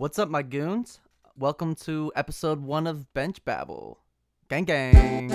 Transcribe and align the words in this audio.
What's 0.00 0.16
up, 0.16 0.28
my 0.28 0.42
goons? 0.42 1.00
Welcome 1.36 1.74
to 1.74 2.12
episode 2.14 2.62
one 2.62 2.86
of 2.86 3.12
Bench 3.14 3.44
Babble. 3.44 3.98
Gang 4.48 4.64
gang. 4.64 5.28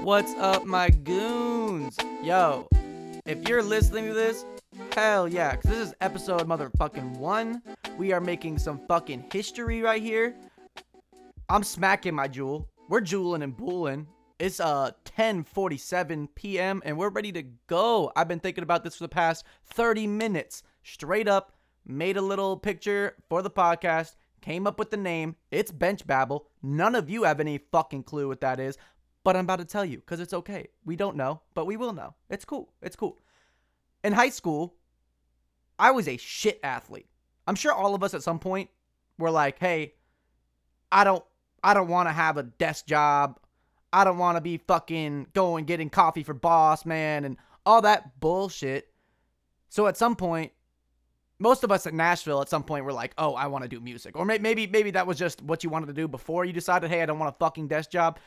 What's 0.00 0.32
up, 0.36 0.64
my 0.64 0.88
goons? 0.88 1.94
Yo, 2.22 2.68
if 3.26 3.46
you're 3.46 3.62
listening 3.62 4.06
to 4.06 4.14
this, 4.14 4.46
hell 4.98 5.28
yeah, 5.28 5.52
because 5.52 5.70
this 5.70 5.88
is 5.88 5.94
episode 6.00 6.48
motherfucking 6.48 7.18
one. 7.18 7.62
We 7.96 8.12
are 8.12 8.20
making 8.20 8.58
some 8.58 8.80
fucking 8.88 9.26
history 9.32 9.80
right 9.80 10.02
here. 10.02 10.34
I'm 11.48 11.62
smacking 11.62 12.16
my 12.16 12.26
Juul. 12.26 12.66
We're 12.88 13.00
Juuling 13.00 13.44
and 13.44 13.56
booling. 13.56 14.08
It's 14.40 14.58
uh 14.58 14.90
10:47 15.04 16.28
p.m. 16.34 16.82
and 16.84 16.98
we're 16.98 17.10
ready 17.10 17.30
to 17.32 17.44
go. 17.68 18.10
I've 18.16 18.26
been 18.26 18.40
thinking 18.40 18.64
about 18.64 18.82
this 18.82 18.96
for 18.96 19.04
the 19.04 19.08
past 19.08 19.44
30 19.66 20.08
minutes. 20.08 20.64
Straight 20.82 21.28
up, 21.28 21.52
made 21.86 22.16
a 22.16 22.22
little 22.22 22.56
picture 22.56 23.14
for 23.28 23.40
the 23.40 23.50
podcast, 23.50 24.16
came 24.40 24.66
up 24.66 24.80
with 24.80 24.90
the 24.90 24.96
name. 24.96 25.36
It's 25.52 25.70
Bench 25.70 26.06
Babble. 26.08 26.48
None 26.60 26.96
of 26.96 27.08
you 27.08 27.22
have 27.22 27.38
any 27.38 27.58
fucking 27.70 28.02
clue 28.02 28.26
what 28.26 28.40
that 28.40 28.58
is, 28.58 28.76
but 29.22 29.36
I'm 29.36 29.44
about 29.44 29.60
to 29.60 29.64
tell 29.64 29.84
you 29.84 29.98
because 29.98 30.18
it's 30.18 30.34
okay. 30.34 30.66
We 30.84 30.96
don't 30.96 31.16
know, 31.16 31.42
but 31.54 31.66
we 31.66 31.76
will 31.76 31.92
know. 31.92 32.14
It's 32.30 32.44
cool. 32.44 32.72
It's 32.82 32.96
cool. 32.96 33.18
In 34.04 34.12
high 34.12 34.30
school, 34.30 34.74
I 35.78 35.90
was 35.92 36.08
a 36.08 36.16
shit 36.16 36.60
athlete. 36.62 37.08
I'm 37.46 37.54
sure 37.54 37.72
all 37.72 37.94
of 37.94 38.02
us 38.02 38.14
at 38.14 38.22
some 38.22 38.38
point 38.38 38.70
were 39.18 39.30
like, 39.30 39.58
"Hey, 39.58 39.94
I 40.92 41.04
don't 41.04 41.24
I 41.62 41.74
don't 41.74 41.88
want 41.88 42.08
to 42.08 42.12
have 42.12 42.36
a 42.36 42.42
desk 42.42 42.86
job. 42.86 43.40
I 43.92 44.04
don't 44.04 44.18
want 44.18 44.36
to 44.36 44.40
be 44.40 44.58
fucking 44.58 45.28
going 45.32 45.64
getting 45.64 45.90
coffee 45.90 46.22
for 46.22 46.34
boss 46.34 46.84
man 46.84 47.24
and 47.24 47.36
all 47.64 47.82
that 47.82 48.20
bullshit." 48.20 48.92
So 49.68 49.86
at 49.86 49.96
some 49.96 50.16
point, 50.16 50.52
most 51.38 51.62
of 51.64 51.70
us 51.70 51.86
at 51.86 51.94
Nashville 51.94 52.42
at 52.42 52.48
some 52.48 52.64
point 52.64 52.84
were 52.84 52.92
like, 52.92 53.14
"Oh, 53.16 53.34
I 53.34 53.46
want 53.46 53.62
to 53.62 53.68
do 53.68 53.80
music." 53.80 54.16
Or 54.16 54.24
maybe 54.24 54.66
maybe 54.66 54.90
that 54.92 55.06
was 55.06 55.18
just 55.18 55.40
what 55.42 55.64
you 55.64 55.70
wanted 55.70 55.86
to 55.86 55.92
do 55.92 56.08
before 56.08 56.44
you 56.44 56.52
decided, 56.52 56.90
"Hey, 56.90 57.02
I 57.02 57.06
don't 57.06 57.18
want 57.18 57.34
a 57.34 57.38
fucking 57.38 57.68
desk 57.68 57.90
job." 57.90 58.18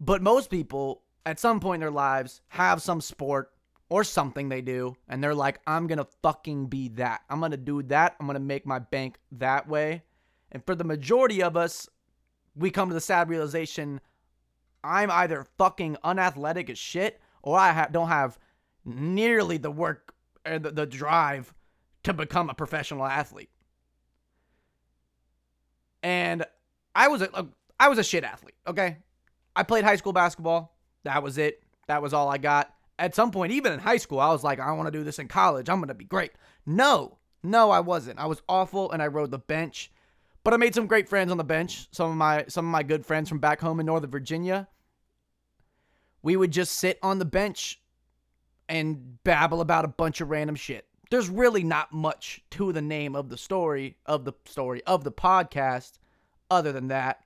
But 0.00 0.22
most 0.22 0.50
people 0.50 1.02
at 1.24 1.38
some 1.38 1.60
point 1.60 1.76
in 1.76 1.80
their 1.80 1.90
lives 1.90 2.40
have 2.48 2.82
some 2.82 3.00
sport 3.00 3.51
or 3.92 4.04
something 4.04 4.48
they 4.48 4.62
do 4.62 4.96
and 5.08 5.22
they're 5.22 5.34
like, 5.34 5.60
"I'm 5.66 5.86
to 5.98 6.06
fucking 6.22 6.66
be 6.66 6.88
that. 6.90 7.22
I'm 7.28 7.40
to 7.50 7.56
do 7.56 7.82
that. 7.84 8.16
I'm 8.18 8.26
to 8.28 8.40
make 8.40 8.66
my 8.66 8.78
bank 8.78 9.18
that 9.32 9.68
way." 9.68 10.02
And 10.50 10.64
for 10.64 10.74
the 10.74 10.84
majority 10.84 11.42
of 11.42 11.56
us, 11.56 11.88
we 12.54 12.70
come 12.70 12.88
to 12.88 12.94
the 12.94 13.00
sad 13.00 13.28
realization 13.28 14.00
I'm 14.84 15.10
either 15.10 15.46
fucking 15.58 15.96
unathletic 16.02 16.68
as 16.70 16.78
shit 16.78 17.20
or 17.42 17.58
I 17.58 17.72
ha- 17.72 17.88
don't 17.90 18.08
have 18.08 18.38
nearly 18.84 19.56
the 19.56 19.70
work 19.70 20.14
or 20.46 20.58
the, 20.58 20.70
the 20.70 20.86
drive 20.86 21.54
to 22.02 22.12
become 22.12 22.50
a 22.50 22.54
professional 22.54 23.04
athlete. 23.04 23.50
And 26.02 26.44
I 26.94 27.08
was 27.08 27.22
a 27.22 27.46
I 27.78 27.88
was 27.88 27.98
a 27.98 28.04
shit 28.04 28.24
athlete, 28.24 28.56
okay? 28.66 28.98
I 29.54 29.62
played 29.62 29.84
high 29.84 29.96
school 29.96 30.12
basketball. 30.12 30.76
That 31.04 31.22
was 31.22 31.38
it. 31.38 31.62
That 31.86 32.02
was 32.02 32.12
all 32.12 32.28
I 32.28 32.38
got. 32.38 32.74
At 33.02 33.16
some 33.16 33.32
point, 33.32 33.50
even 33.50 33.72
in 33.72 33.80
high 33.80 33.96
school, 33.96 34.20
I 34.20 34.30
was 34.30 34.44
like, 34.44 34.60
I 34.60 34.70
want 34.70 34.86
to 34.86 34.96
do 34.96 35.02
this 35.02 35.18
in 35.18 35.26
college. 35.26 35.68
I'm 35.68 35.78
going 35.78 35.88
to 35.88 35.94
be 35.94 36.04
great. 36.04 36.30
No, 36.64 37.18
no, 37.42 37.72
I 37.72 37.80
wasn't. 37.80 38.20
I 38.20 38.26
was 38.26 38.40
awful 38.48 38.92
and 38.92 39.02
I 39.02 39.08
rode 39.08 39.32
the 39.32 39.40
bench. 39.40 39.90
But 40.44 40.54
I 40.54 40.56
made 40.56 40.72
some 40.72 40.86
great 40.86 41.08
friends 41.08 41.32
on 41.32 41.36
the 41.36 41.42
bench. 41.42 41.88
Some 41.90 42.12
of 42.12 42.16
my 42.16 42.44
some 42.46 42.64
of 42.64 42.70
my 42.70 42.84
good 42.84 43.04
friends 43.04 43.28
from 43.28 43.40
back 43.40 43.60
home 43.60 43.80
in 43.80 43.86
Northern 43.86 44.08
Virginia. 44.08 44.68
We 46.22 46.36
would 46.36 46.52
just 46.52 46.76
sit 46.76 47.00
on 47.02 47.18
the 47.18 47.24
bench 47.24 47.82
and 48.68 49.20
babble 49.24 49.60
about 49.60 49.84
a 49.84 49.88
bunch 49.88 50.20
of 50.20 50.30
random 50.30 50.54
shit. 50.54 50.86
There's 51.10 51.28
really 51.28 51.64
not 51.64 51.92
much 51.92 52.40
to 52.52 52.72
the 52.72 52.82
name 52.82 53.16
of 53.16 53.30
the 53.30 53.36
story 53.36 53.96
of 54.06 54.24
the 54.24 54.34
story 54.44 54.80
of 54.84 55.02
the 55.02 55.10
podcast 55.10 55.94
other 56.48 56.70
than 56.70 56.86
that. 56.86 57.24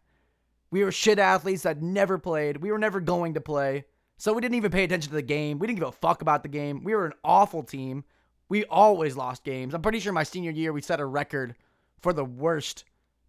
We 0.71 0.83
were 0.84 0.91
shit 0.91 1.19
athletes 1.19 1.65
that 1.65 1.83
never 1.83 2.17
played. 2.17 2.56
We 2.56 2.73
were 2.73 2.79
never 2.79 3.00
going 3.00 3.34
to 3.34 3.43
play. 3.43 3.84
So 4.19 4.32
we 4.32 4.41
didn't 4.41 4.54
even 4.54 4.71
pay 4.71 4.84
attention 4.84 5.10
to 5.10 5.15
the 5.15 5.22
game. 5.22 5.59
We 5.59 5.66
didn't 5.66 5.78
give 5.78 5.88
a 5.88 5.93
fuck 5.93 6.22
about 6.22 6.43
the 6.43 6.49
game. 6.49 6.82
We 6.82 6.94
were 6.94 7.06
an 7.06 7.12
awful 7.22 7.62
team. 7.62 8.04
We 8.49 8.65
always 8.65 9.16
lost 9.16 9.44
games. 9.44 9.75
I'm 9.75 9.82
pretty 9.82 10.00
sure 10.00 10.12
my 10.12 10.22
senior 10.22 10.53
year 10.53 10.72
we 10.72 10.81
set 10.81 11.00
a 11.00 11.06
record 11.06 11.54
for 12.00 12.12
the 12.12 12.25
worst 12.25 12.84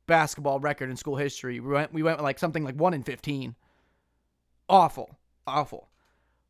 basketball 0.05 0.59
record 0.59 0.89
in 0.89 0.95
school 0.95 1.17
history. 1.17 1.59
We 1.59 1.73
went 1.73 1.93
we 1.93 2.03
went 2.03 2.21
like 2.21 2.39
something 2.39 2.63
like 2.63 2.75
1 2.75 2.93
in 2.93 3.03
15. 3.03 3.55
Awful. 4.69 5.17
Awful. 5.45 5.89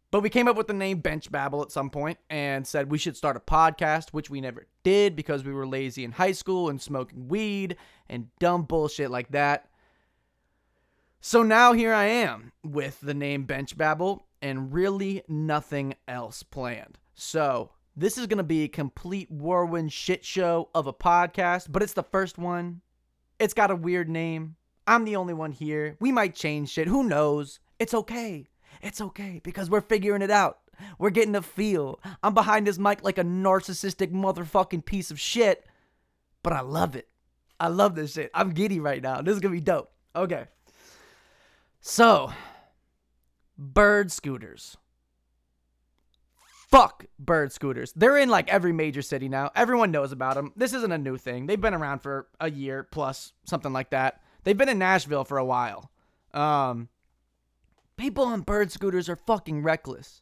But 0.10 0.22
we 0.22 0.30
came 0.30 0.48
up 0.48 0.56
with 0.56 0.68
the 0.68 0.74
name 0.74 1.00
Bench 1.00 1.30
Babble 1.32 1.62
at 1.62 1.72
some 1.72 1.90
point 1.90 2.18
and 2.30 2.66
said 2.66 2.90
we 2.92 2.98
should 2.98 3.18
start 3.18 3.36
a 3.36 3.42
podcast, 3.42 4.10
which 4.10 4.30
we 4.30 4.40
never 4.40 4.68
did 4.84 5.16
because 5.16 5.44
we 5.44 5.52
were 5.52 5.68
lazy 5.68 6.04
in 6.06 6.14
high 6.14 6.32
school 6.32 6.70
and 6.70 6.82
smoking 6.82 7.28
weed 7.28 7.76
and 8.08 8.28
dumb 8.40 8.64
bullshit 8.64 9.12
like 9.12 9.32
that. 9.32 9.70
So 11.20 11.44
now 11.44 11.74
here 11.74 11.94
I 11.94 12.06
am 12.06 12.54
with 12.64 13.02
the 13.02 13.14
name 13.14 13.44
Bench 13.44 13.78
Babble 13.78 14.27
and 14.42 14.74
really 14.74 15.24
nothing 15.28 15.96
else 16.08 16.44
planned. 16.44 16.98
So 17.16 17.72
this 17.96 18.18
is 18.18 18.28
going 18.28 18.38
to 18.38 18.44
be 18.44 18.64
a 18.64 18.68
complete 18.68 19.32
whirlwind 19.32 19.92
shit 19.92 20.24
show 20.24 20.70
of 20.76 20.88
a 20.88 20.94
podcast, 20.94 21.72
but 21.72 21.82
it's 21.82 21.94
the 21.94 22.04
first 22.04 22.38
one. 22.38 22.82
It's 23.40 23.54
got 23.54 23.72
a 23.72 23.76
weird 23.76 24.10
name. 24.10 24.56
I'm 24.86 25.04
the 25.04 25.16
only 25.16 25.34
one 25.34 25.52
here. 25.52 25.98
We 26.00 26.12
might 26.12 26.36
change 26.36 26.70
shit. 26.70 26.88
Who 26.88 27.04
knows? 27.04 27.60
It's 27.80 27.94
okay. 27.94 28.48
It's 28.82 29.02
okay 29.02 29.42
because 29.44 29.70
we're 29.70 29.82
figuring 29.82 30.22
it 30.22 30.32
out. 30.32 30.60
We're 31.00 31.10
getting 31.10 31.36
a 31.36 31.42
feel. 31.42 32.00
I'm 32.22 32.34
behind 32.34 32.68
this 32.68 32.78
mic 32.78 33.04
like 33.04 33.18
a 33.18 33.24
narcissistic 33.24 34.12
motherfucking 34.12 34.86
piece 34.86 35.12
of 35.12 35.20
shit, 35.20 35.66
but 36.44 36.54
I 36.54 36.62
love 36.62 36.96
it. 36.96 37.08
I 37.60 37.70
love 37.70 37.96
this 37.96 38.14
shit. 38.14 38.30
I'm 38.34 38.52
giddy 38.52 38.80
right 38.80 39.02
now. 39.02 39.22
This 39.22 39.34
is 39.34 39.40
going 39.40 39.54
to 39.56 39.60
be 39.60 39.66
dope. 39.66 39.92
Okay. 40.16 40.46
So, 41.82 42.32
bird 43.58 44.12
scooters. 44.12 44.78
Fuck 46.70 47.06
bird 47.18 47.54
scooters. 47.54 47.94
They're 47.96 48.18
in 48.18 48.30
like 48.30 48.50
every 48.50 48.74
major 48.74 49.02
city 49.02 49.30
now. 49.30 49.52
Everyone 49.56 49.92
knows 49.92 50.12
about 50.12 50.36
them. 50.36 50.52
This 50.56 50.74
isn't 50.74 50.92
a 50.92 50.98
new 50.98 51.18
thing. 51.18 51.48
They've 51.48 51.60
been 51.60 51.74
around 51.74 52.00
for 52.00 52.28
a 52.40 52.52
year 52.52 52.84
plus, 52.84 53.32
something 53.46 53.72
like 53.72 53.92
that. 53.92 54.22
They've 54.44 54.58
been 54.58 54.70
in 54.70 54.78
Nashville 54.78 55.24
for 55.24 55.38
a 55.38 55.46
while. 55.46 55.90
Um, 56.34 56.90
people 57.96 58.26
on 58.26 58.42
bird 58.42 58.72
scooters 58.72 59.08
are 59.08 59.16
fucking 59.16 59.64
reckless. 59.64 60.22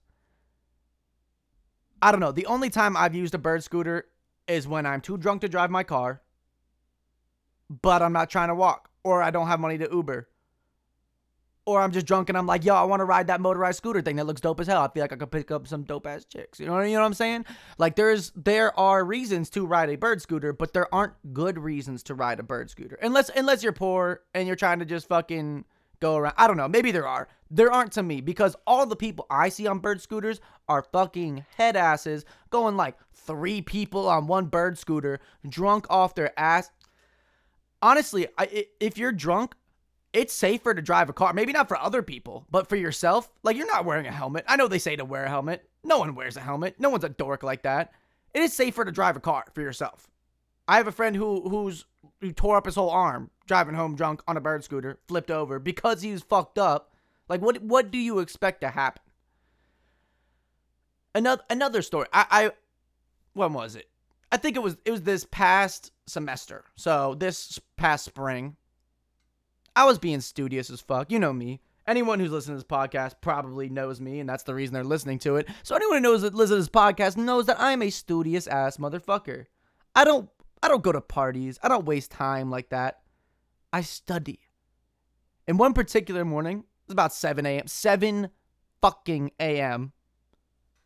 I 2.01 2.11
don't 2.11 2.19
know. 2.19 2.31
The 2.31 2.45
only 2.45 2.69
time 2.69 2.95
I've 2.95 3.15
used 3.15 3.33
a 3.33 3.39
bird 3.39 3.63
scooter 3.63 4.05
is 4.47 4.67
when 4.67 4.85
I'm 4.85 5.01
too 5.01 5.17
drunk 5.17 5.41
to 5.41 5.49
drive 5.49 5.71
my 5.71 5.83
car, 5.83 6.21
but 7.69 8.03
I'm 8.03 8.13
not 8.13 8.29
trying 8.29 8.49
to 8.49 8.55
walk, 8.55 8.91
or 9.03 9.23
I 9.23 9.31
don't 9.31 9.47
have 9.47 9.59
money 9.59 9.79
to 9.79 9.89
Uber 9.91 10.27
or 11.65 11.81
I'm 11.81 11.91
just 11.91 12.05
drunk 12.05 12.29
and 12.29 12.37
I'm 12.37 12.45
like, 12.45 12.63
yo, 12.63 12.75
I 12.75 12.83
want 12.83 12.99
to 12.99 13.05
ride 13.05 13.27
that 13.27 13.41
motorized 13.41 13.77
scooter 13.77 14.01
thing 14.01 14.17
that 14.17 14.25
looks 14.25 14.41
dope 14.41 14.59
as 14.59 14.67
hell. 14.67 14.81
I 14.81 14.87
feel 14.89 15.01
like 15.01 15.13
I 15.13 15.15
could 15.15 15.31
pick 15.31 15.49
up 15.49 15.67
some 15.67 15.83
dope 15.83 16.05
ass 16.05 16.25
chicks. 16.25 16.59
You 16.59 16.67
know, 16.67 16.79
you 16.81 16.93
know 16.93 17.01
what 17.01 17.07
I'm 17.07 17.13
saying? 17.13 17.45
Like 17.77 17.95
there's 17.95 18.31
there 18.35 18.77
are 18.79 19.03
reasons 19.03 19.49
to 19.51 19.65
ride 19.65 19.89
a 19.89 19.97
bird 19.97 20.21
scooter, 20.21 20.53
but 20.53 20.73
there 20.73 20.93
aren't 20.93 21.13
good 21.33 21.57
reasons 21.57 22.03
to 22.03 22.15
ride 22.15 22.39
a 22.39 22.43
bird 22.43 22.69
scooter. 22.69 22.97
Unless 23.01 23.29
unless 23.35 23.63
you're 23.63 23.73
poor 23.73 24.21
and 24.33 24.47
you're 24.47 24.55
trying 24.55 24.79
to 24.79 24.85
just 24.85 25.07
fucking 25.07 25.65
go 25.99 26.17
around. 26.17 26.35
I 26.37 26.47
don't 26.47 26.57
know. 26.57 26.67
Maybe 26.67 26.91
there 26.91 27.07
are. 27.07 27.27
There 27.49 27.71
aren't 27.71 27.93
to 27.93 28.03
me 28.03 28.21
because 28.21 28.55
all 28.67 28.85
the 28.85 28.95
people 28.95 29.25
I 29.29 29.49
see 29.49 29.65
on 29.65 29.79
bird 29.79 30.01
scooters 30.01 30.41
are 30.67 30.85
fucking 30.91 31.45
head 31.57 31.75
asses 31.75 32.25
going 32.49 32.77
like 32.77 32.95
three 33.13 33.61
people 33.61 34.07
on 34.07 34.27
one 34.27 34.45
bird 34.45 34.77
scooter, 34.77 35.19
drunk 35.47 35.87
off 35.89 36.15
their 36.15 36.37
ass. 36.39 36.69
Honestly, 37.81 38.27
I, 38.37 38.67
if 38.79 38.97
you're 38.97 39.11
drunk, 39.11 39.55
it's 40.15 40.33
safer 40.33 40.73
to 40.73 40.81
drive 40.81 41.09
a 41.09 41.13
car. 41.13 41.33
Maybe 41.33 41.51
not 41.51 41.67
for 41.67 41.77
other 41.77 42.01
people, 42.01 42.47
but 42.49 42.69
for 42.69 42.77
yourself. 42.77 43.29
Like 43.43 43.57
you're 43.57 43.67
not 43.67 43.85
wearing 43.85 44.07
a 44.07 44.11
helmet. 44.11 44.45
I 44.47 44.55
know 44.55 44.67
they 44.67 44.79
say 44.79 44.95
to 44.95 45.03
wear 45.03 45.25
a 45.25 45.29
helmet. 45.29 45.69
No 45.83 45.99
one 45.99 46.15
wears 46.15 46.37
a 46.37 46.41
helmet. 46.41 46.75
No 46.79 46.89
one's 46.89 47.03
a 47.03 47.09
dork 47.09 47.43
like 47.43 47.63
that. 47.63 47.91
It 48.33 48.41
is 48.41 48.53
safer 48.53 48.85
to 48.85 48.91
drive 48.91 49.17
a 49.17 49.19
car 49.19 49.43
for 49.53 49.61
yourself. 49.61 50.07
I 50.67 50.77
have 50.77 50.87
a 50.87 50.93
friend 50.93 51.15
who 51.15 51.47
who's 51.49 51.85
who 52.21 52.31
tore 52.31 52.55
up 52.57 52.65
his 52.65 52.75
whole 52.75 52.89
arm 52.89 53.29
driving 53.45 53.75
home 53.75 53.95
drunk 53.95 54.23
on 54.27 54.37
a 54.37 54.41
bird 54.41 54.63
scooter, 54.63 54.99
flipped 55.07 55.29
over 55.29 55.59
because 55.59 56.01
he 56.01 56.11
was 56.11 56.23
fucked 56.23 56.57
up. 56.57 56.93
Like 57.27 57.41
what 57.41 57.61
what 57.61 57.91
do 57.91 57.97
you 57.97 58.19
expect 58.19 58.61
to 58.61 58.69
happen? 58.69 59.01
Another 61.13 61.43
another 61.49 61.81
story. 61.81 62.07
I 62.13 62.25
I 62.31 62.51
when 63.33 63.51
was 63.51 63.75
it? 63.75 63.89
I 64.31 64.37
think 64.37 64.55
it 64.55 64.63
was 64.63 64.77
it 64.85 64.91
was 64.91 65.01
this 65.01 65.27
past 65.29 65.91
semester. 66.07 66.63
So 66.75 67.15
this 67.15 67.59
past 67.75 68.05
spring, 68.05 68.55
I 69.75 69.85
was 69.85 69.99
being 69.99 70.21
studious 70.21 70.69
as 70.69 70.81
fuck. 70.81 71.11
You 71.11 71.19
know 71.19 71.33
me. 71.33 71.61
Anyone 71.87 72.19
who's 72.19 72.31
listening 72.31 72.57
to 72.57 72.63
this 72.63 72.77
podcast 72.77 73.15
probably 73.21 73.69
knows 73.69 74.01
me, 74.01 74.19
and 74.19 74.27
that's 74.27 74.43
the 74.43 74.55
reason 74.55 74.73
they're 74.73 74.83
listening 74.83 75.19
to 75.19 75.35
it. 75.35 75.47
So 75.61 75.75
anyone 75.75 75.97
who 75.97 76.01
knows 76.01 76.23
that 76.23 76.33
listens 76.33 76.67
to 76.67 76.71
this 76.71 76.81
podcast 76.81 77.17
knows 77.17 77.45
that 77.45 77.59
I'm 77.59 77.81
a 77.81 77.89
studious 77.91 78.47
ass 78.47 78.77
motherfucker. 78.77 79.45
I 79.93 80.03
don't 80.03 80.29
I 80.63 80.67
don't 80.67 80.83
go 80.83 80.91
to 80.91 81.01
parties. 81.01 81.59
I 81.61 81.67
don't 81.67 81.85
waste 81.85 82.09
time 82.09 82.49
like 82.49 82.69
that. 82.69 83.01
I 83.71 83.81
study. 83.81 84.39
And 85.47 85.59
one 85.59 85.73
particular 85.73 86.25
morning, 86.25 86.59
it 86.59 86.87
was 86.87 86.93
about 86.93 87.13
7 87.13 87.45
a.m. 87.45 87.67
7 87.67 88.29
fucking 88.81 89.31
a.m. 89.39 89.91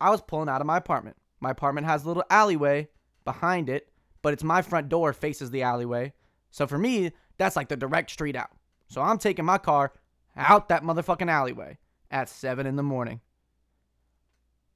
I 0.01 0.09
was 0.09 0.21
pulling 0.21 0.49
out 0.49 0.59
of 0.59 0.67
my 0.67 0.77
apartment. 0.77 1.15
My 1.39 1.51
apartment 1.51 1.87
has 1.87 2.03
a 2.03 2.07
little 2.07 2.25
alleyway 2.29 2.89
behind 3.23 3.69
it, 3.69 3.89
but 4.21 4.33
it's 4.33 4.43
my 4.43 4.61
front 4.61 4.89
door 4.89 5.13
faces 5.13 5.51
the 5.51 5.63
alleyway. 5.63 6.11
So 6.51 6.67
for 6.67 6.77
me, 6.77 7.11
that's 7.37 7.55
like 7.55 7.69
the 7.69 7.77
direct 7.77 8.11
street 8.11 8.35
out. 8.35 8.51
So 8.89 9.01
I'm 9.01 9.17
taking 9.17 9.45
my 9.45 9.57
car 9.57 9.93
out 10.35 10.69
that 10.69 10.83
motherfucking 10.83 11.29
alleyway 11.29 11.77
at 12.11 12.27
7 12.27 12.65
in 12.65 12.75
the 12.75 12.83
morning. 12.83 13.21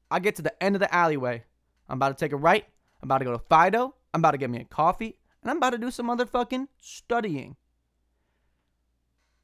I 0.10 0.20
get 0.20 0.36
to 0.36 0.42
the 0.42 0.64
end 0.64 0.76
of 0.76 0.80
the 0.80 0.94
alleyway. 0.94 1.44
I'm 1.90 1.98
about 1.98 2.18
to 2.18 2.26
take 2.26 2.32
a 2.32 2.38
right. 2.38 2.66
I'm 3.02 3.08
about 3.08 3.18
to 3.18 3.26
go 3.26 3.34
to 3.34 3.40
Fido. 3.40 3.96
I'm 4.14 4.22
about 4.22 4.32
to 4.32 4.38
get 4.38 4.50
me 4.50 4.62
a 4.62 4.66
coffee. 4.66 5.18
And 5.42 5.50
I'm 5.50 5.58
about 5.58 5.72
to 5.72 5.78
do 5.78 5.92
some 5.92 6.08
motherfucking 6.08 6.68
studying. 6.80 7.56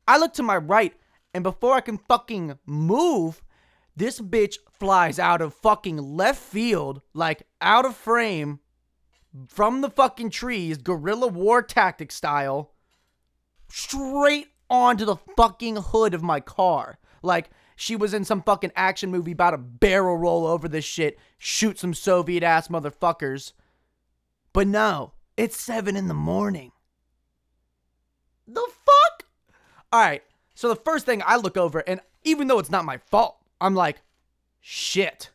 I 0.07 0.17
look 0.17 0.33
to 0.33 0.43
my 0.43 0.57
right, 0.57 0.93
and 1.35 1.43
before 1.43 1.75
I 1.75 1.81
can 1.81 1.97
fucking 1.97 2.57
move, 2.65 3.43
this 3.95 4.19
bitch 4.19 4.55
flies 4.71 5.19
out 5.19 5.41
of 5.41 5.53
fucking 5.53 5.97
left 5.97 6.41
field, 6.41 7.01
like 7.13 7.43
out 7.61 7.85
of 7.85 7.95
frame, 7.95 8.59
from 9.47 9.81
the 9.81 9.89
fucking 9.89 10.31
trees, 10.31 10.77
guerrilla 10.77 11.27
war 11.27 11.61
tactic 11.61 12.11
style, 12.11 12.71
straight 13.69 14.47
onto 14.69 15.05
the 15.05 15.17
fucking 15.37 15.77
hood 15.77 16.13
of 16.13 16.23
my 16.23 16.39
car. 16.39 16.99
Like 17.21 17.49
she 17.75 17.95
was 17.95 18.13
in 18.13 18.25
some 18.25 18.43
fucking 18.43 18.71
action 18.75 19.11
movie 19.11 19.31
about 19.31 19.51
to 19.51 19.57
barrel 19.57 20.17
roll 20.17 20.45
over 20.45 20.67
this 20.67 20.85
shit, 20.85 21.17
shoot 21.37 21.79
some 21.79 21.93
Soviet 21.93 22.43
ass 22.43 22.67
motherfuckers. 22.67 23.53
But 24.53 24.67
no, 24.67 25.13
it's 25.37 25.59
seven 25.59 25.95
in 25.95 26.07
the 26.07 26.13
morning. 26.13 26.71
The 28.47 28.61
fuck? 28.61 29.25
All 29.91 30.01
right. 30.01 30.23
So 30.55 30.67
the 30.67 30.75
first 30.75 31.05
thing 31.05 31.21
I 31.25 31.37
look 31.37 31.55
over, 31.55 31.79
and 31.79 32.01
even 32.23 32.47
though 32.47 32.59
it's 32.59 32.69
not 32.69 32.83
my 32.83 32.97
fault, 32.97 33.37
I'm 33.61 33.75
like, 33.75 34.01
shit. 34.59 35.29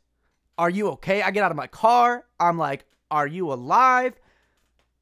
Are 0.59 0.71
you 0.71 0.89
okay? 0.91 1.23
I 1.23 1.31
get 1.31 1.43
out 1.43 1.51
of 1.51 1.57
my 1.57 1.67
car. 1.67 2.27
I'm 2.39 2.59
like, 2.59 2.85
are 3.11 3.27
you 3.27 3.53
alive? 3.53 4.15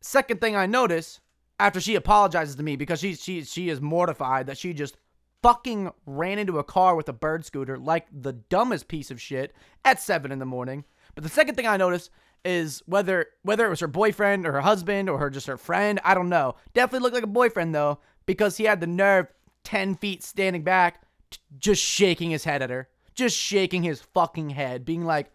Second 0.00 0.40
thing 0.40 0.56
I 0.56 0.66
notice 0.66 1.20
after 1.62 1.80
she 1.80 1.94
apologizes 1.94 2.56
to 2.56 2.62
me 2.64 2.74
because 2.74 2.98
she 2.98 3.14
she 3.14 3.44
she 3.44 3.68
is 3.68 3.80
mortified 3.80 4.48
that 4.48 4.58
she 4.58 4.74
just 4.74 4.96
fucking 5.44 5.92
ran 6.06 6.40
into 6.40 6.58
a 6.58 6.64
car 6.64 6.96
with 6.96 7.08
a 7.08 7.12
bird 7.12 7.44
scooter 7.44 7.78
like 7.78 8.06
the 8.12 8.32
dumbest 8.32 8.88
piece 8.88 9.12
of 9.12 9.20
shit 9.20 9.54
at 9.84 10.00
seven 10.00 10.32
in 10.32 10.40
the 10.40 10.44
morning. 10.44 10.84
But 11.14 11.22
the 11.22 11.30
second 11.30 11.54
thing 11.54 11.68
I 11.68 11.76
notice 11.76 12.10
is 12.44 12.82
whether 12.86 13.26
whether 13.42 13.64
it 13.64 13.70
was 13.70 13.78
her 13.78 13.86
boyfriend 13.86 14.44
or 14.44 14.52
her 14.52 14.60
husband 14.60 15.08
or 15.08 15.18
her 15.18 15.30
just 15.30 15.46
her 15.46 15.56
friend. 15.56 16.00
I 16.04 16.14
don't 16.14 16.28
know. 16.28 16.56
Definitely 16.74 17.04
looked 17.04 17.14
like 17.14 17.22
a 17.22 17.28
boyfriend 17.28 17.72
though 17.72 18.00
because 18.26 18.56
he 18.56 18.64
had 18.64 18.80
the 18.80 18.88
nerve 18.88 19.28
ten 19.62 19.94
feet 19.94 20.24
standing 20.24 20.64
back, 20.64 21.02
t- 21.30 21.38
just 21.58 21.80
shaking 21.80 22.32
his 22.32 22.42
head 22.42 22.62
at 22.62 22.70
her, 22.70 22.88
just 23.14 23.36
shaking 23.36 23.84
his 23.84 24.00
fucking 24.00 24.50
head, 24.50 24.84
being 24.84 25.04
like, 25.04 25.30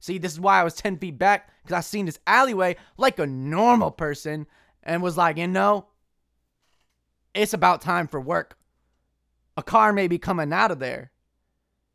"See, 0.00 0.16
this 0.16 0.32
is 0.32 0.40
why 0.40 0.60
I 0.60 0.64
was 0.64 0.76
ten 0.76 0.96
feet 0.96 1.18
back 1.18 1.50
because 1.62 1.76
I 1.76 1.80
seen 1.82 2.06
this 2.06 2.20
alleyway 2.26 2.76
like 2.96 3.18
a 3.18 3.26
normal 3.26 3.90
person." 3.90 4.46
And 4.82 5.02
was 5.02 5.16
like, 5.16 5.36
you 5.36 5.46
know, 5.46 5.86
it's 7.34 7.54
about 7.54 7.80
time 7.80 8.08
for 8.08 8.20
work. 8.20 8.56
A 9.56 9.62
car 9.62 9.92
may 9.92 10.08
be 10.08 10.18
coming 10.18 10.52
out 10.52 10.70
of 10.70 10.78
there. 10.78 11.12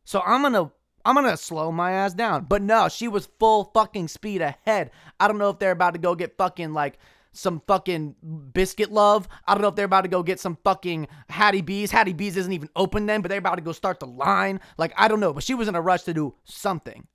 So 0.04 0.22
I'm 0.26 0.42
gonna 0.42 0.72
I'm 1.06 1.16
gonna 1.16 1.38
slow 1.38 1.72
my 1.72 1.92
ass 1.92 2.14
down. 2.14 2.46
But 2.46 2.62
no, 2.62 2.90
she 2.90 3.08
was 3.08 3.30
full 3.40 3.72
fucking 3.74 4.08
speed 4.10 4.42
ahead. 4.42 4.92
I 5.20 5.28
don't 5.28 5.38
know 5.38 5.50
if 5.50 5.60
they're 5.60 5.72
about 5.72 5.94
to 5.94 6.00
go 6.00 6.16
get 6.16 6.38
fucking 6.38 6.74
like 6.74 7.00
some 7.34 7.62
fucking 7.68 8.16
biscuit 8.54 8.92
love. 8.92 9.28
I 9.48 9.54
don't 9.54 9.62
know 9.62 9.68
if 9.68 9.76
they're 9.76 9.86
about 9.86 10.02
to 10.02 10.08
go 10.08 10.24
get 10.24 10.40
some 10.40 10.58
fucking 10.64 11.08
Hattie 11.30 11.62
B's. 11.62 11.92
Hattie 11.92 12.14
B's 12.14 12.38
isn't 12.38 12.54
even 12.54 12.70
open 12.76 13.06
then, 13.06 13.22
but 13.22 13.30
they're 13.30 13.40
about 13.40 13.56
to 13.56 13.62
go 13.62 13.72
start 13.72 14.00
the 14.00 14.08
line. 14.08 14.60
Like, 14.78 14.94
I 14.96 15.08
don't 15.08 15.20
know, 15.20 15.34
but 15.34 15.44
she 15.44 15.56
was 15.56 15.68
in 15.68 15.76
a 15.76 15.82
rush 15.82 16.04
to 16.04 16.14
do 16.14 16.36
something. 16.46 17.08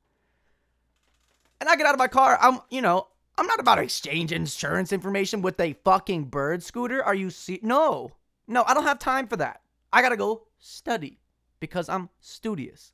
And 1.60 1.68
I 1.68 1.76
get 1.76 1.86
out 1.86 1.94
of 1.94 1.98
my 1.98 2.08
car. 2.08 2.36
I'm, 2.40 2.60
you 2.70 2.82
know, 2.82 3.06
I'm 3.38 3.46
not 3.46 3.60
about 3.60 3.76
to 3.76 3.82
exchange 3.82 4.32
insurance 4.32 4.92
information 4.92 5.42
with 5.42 5.60
a 5.60 5.76
fucking 5.84 6.24
bird 6.24 6.62
scooter. 6.62 7.02
Are 7.04 7.14
you 7.14 7.30
see? 7.30 7.60
No, 7.62 8.10
no, 8.48 8.64
I 8.66 8.74
don't 8.74 8.84
have 8.84 8.98
time 8.98 9.28
for 9.28 9.36
that. 9.36 9.60
I 9.92 10.02
gotta 10.02 10.16
go 10.16 10.48
study 10.58 11.20
because 11.60 11.88
I'm 11.88 12.10
studious. 12.20 12.92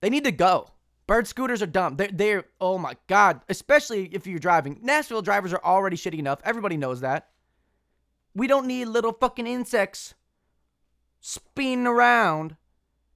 They 0.00 0.10
need 0.10 0.24
to 0.24 0.32
go. 0.32 0.68
Bird 1.06 1.26
scooters 1.26 1.62
are 1.62 1.66
dumb. 1.66 1.96
They're, 1.96 2.10
they're, 2.12 2.44
oh 2.60 2.78
my 2.78 2.96
God. 3.06 3.40
Especially 3.48 4.06
if 4.12 4.26
you're 4.26 4.38
driving. 4.38 4.78
Nashville 4.82 5.22
drivers 5.22 5.52
are 5.52 5.64
already 5.64 5.96
shitty 5.96 6.18
enough. 6.18 6.40
Everybody 6.44 6.76
knows 6.76 7.00
that. 7.00 7.30
We 8.34 8.46
don't 8.46 8.66
need 8.66 8.84
little 8.84 9.12
fucking 9.12 9.46
insects 9.46 10.14
spinning 11.20 11.86
around. 11.86 12.56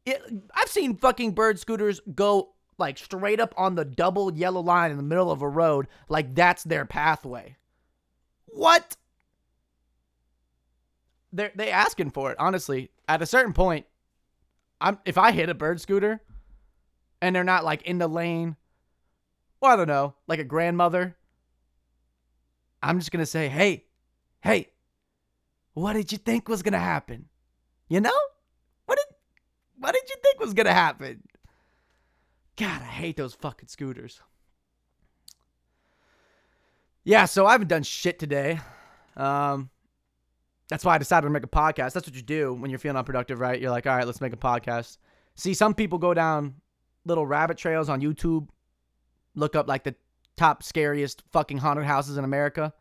It, 0.04 0.20
I've 0.54 0.68
seen 0.68 0.96
fucking 0.96 1.32
bird 1.32 1.58
scooters 1.58 2.00
go 2.14 2.53
like 2.78 2.98
straight 2.98 3.40
up 3.40 3.54
on 3.56 3.74
the 3.74 3.84
double 3.84 4.32
yellow 4.34 4.60
line 4.60 4.90
in 4.90 4.96
the 4.96 5.02
middle 5.02 5.30
of 5.30 5.42
a 5.42 5.48
road, 5.48 5.86
like 6.08 6.34
that's 6.34 6.64
their 6.64 6.84
pathway. 6.84 7.56
What? 8.46 8.96
They're 11.32 11.52
they 11.54 11.70
asking 11.70 12.10
for 12.10 12.30
it, 12.30 12.38
honestly. 12.38 12.90
At 13.08 13.22
a 13.22 13.26
certain 13.26 13.52
point, 13.52 13.86
I'm 14.80 14.98
if 15.04 15.18
I 15.18 15.32
hit 15.32 15.48
a 15.48 15.54
bird 15.54 15.80
scooter 15.80 16.20
and 17.20 17.34
they're 17.34 17.44
not 17.44 17.64
like 17.64 17.82
in 17.82 17.98
the 17.98 18.08
lane, 18.08 18.56
or 19.60 19.70
I 19.70 19.76
don't 19.76 19.88
know, 19.88 20.14
like 20.26 20.38
a 20.38 20.44
grandmother, 20.44 21.16
I'm 22.82 22.98
just 22.98 23.10
gonna 23.10 23.26
say, 23.26 23.48
hey, 23.48 23.84
hey, 24.42 24.68
what 25.74 25.94
did 25.94 26.12
you 26.12 26.18
think 26.18 26.48
was 26.48 26.62
gonna 26.62 26.78
happen? 26.78 27.26
You 27.88 28.00
know? 28.00 28.18
What 28.86 28.98
did 28.98 29.16
what 29.78 29.92
did 29.92 30.08
you 30.08 30.16
think 30.22 30.40
was 30.40 30.54
gonna 30.54 30.72
happen? 30.72 31.22
God, 32.56 32.82
I 32.82 32.86
hate 32.86 33.16
those 33.16 33.34
fucking 33.34 33.68
scooters. 33.68 34.20
Yeah, 37.02 37.26
so 37.26 37.46
I 37.46 37.52
haven't 37.52 37.68
done 37.68 37.82
shit 37.82 38.18
today. 38.18 38.60
Um, 39.16 39.70
that's 40.68 40.84
why 40.84 40.94
I 40.94 40.98
decided 40.98 41.26
to 41.26 41.30
make 41.30 41.44
a 41.44 41.48
podcast. 41.48 41.92
That's 41.92 42.06
what 42.06 42.14
you 42.14 42.22
do 42.22 42.54
when 42.54 42.70
you're 42.70 42.78
feeling 42.78 42.96
unproductive, 42.96 43.40
right? 43.40 43.60
You're 43.60 43.70
like, 43.70 43.86
all 43.86 43.96
right, 43.96 44.06
let's 44.06 44.20
make 44.20 44.32
a 44.32 44.36
podcast. 44.36 44.98
See, 45.34 45.52
some 45.52 45.74
people 45.74 45.98
go 45.98 46.14
down 46.14 46.54
little 47.04 47.26
rabbit 47.26 47.58
trails 47.58 47.88
on 47.88 48.00
YouTube, 48.00 48.48
look 49.34 49.54
up 49.54 49.68
like 49.68 49.84
the 49.84 49.94
top 50.36 50.62
scariest 50.62 51.22
fucking 51.32 51.58
haunted 51.58 51.84
houses 51.84 52.16
in 52.16 52.24
America. 52.24 52.72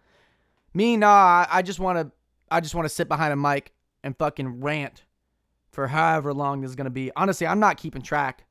Me, 0.74 0.96
nah, 0.98 1.46
I 1.50 1.62
just 1.62 1.80
want 1.80 2.00
to, 2.00 2.12
I 2.50 2.62
just 2.62 2.76
want 2.76 2.86
to 2.86 2.90
sit 2.90 3.08
behind 3.08 3.34
a 3.34 3.36
mic 3.36 3.74
and 4.04 4.18
fucking 4.18 4.62
rant 4.62 5.04
for 5.72 5.88
however 5.88 6.34
long 6.34 6.62
this 6.62 6.70
is 6.70 6.76
gonna 6.76 6.90
be. 6.90 7.12
Honestly, 7.16 7.48
I'm 7.48 7.60
not 7.60 7.78
keeping 7.78 8.02
track. 8.02 8.46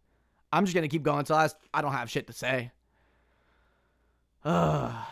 I'm 0.52 0.64
just 0.64 0.74
gonna 0.74 0.88
keep 0.88 1.02
going 1.02 1.20
until 1.20 1.36
I, 1.36 1.48
I 1.72 1.80
don't 1.82 1.92
have 1.92 2.10
shit 2.10 2.26
to 2.26 2.32
say. 2.32 2.70
Ugh. 4.44 4.92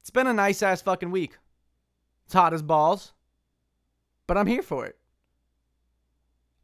It's 0.00 0.10
been 0.14 0.26
a 0.26 0.32
nice 0.32 0.62
ass 0.62 0.80
fucking 0.80 1.10
week. 1.10 1.36
It's 2.24 2.32
hot 2.32 2.54
as 2.54 2.62
balls, 2.62 3.12
but 4.26 4.38
I'm 4.38 4.46
here 4.46 4.62
for 4.62 4.86
it. 4.86 4.96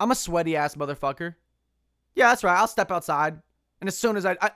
I'm 0.00 0.10
a 0.10 0.14
sweaty 0.14 0.56
ass 0.56 0.76
motherfucker. 0.76 1.34
Yeah, 2.14 2.30
that's 2.30 2.42
right. 2.42 2.58
I'll 2.58 2.66
step 2.66 2.90
outside, 2.90 3.42
and 3.82 3.88
as 3.88 3.98
soon 3.98 4.16
as 4.16 4.24
I, 4.24 4.38
I, 4.40 4.50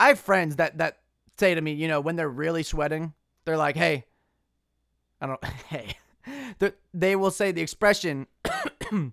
I 0.00 0.08
have 0.08 0.18
friends 0.18 0.56
that 0.56 0.78
that 0.78 1.00
say 1.36 1.54
to 1.54 1.60
me, 1.60 1.72
you 1.72 1.86
know, 1.86 2.00
when 2.00 2.16
they're 2.16 2.30
really 2.30 2.62
sweating, 2.62 3.12
they're 3.44 3.58
like, 3.58 3.76
"Hey, 3.76 4.06
I 5.20 5.26
don't, 5.26 5.44
hey," 5.68 5.96
they 6.60 6.72
they 6.94 7.14
will 7.14 7.30
say 7.30 7.52
the 7.52 7.60
expression. 7.60 8.26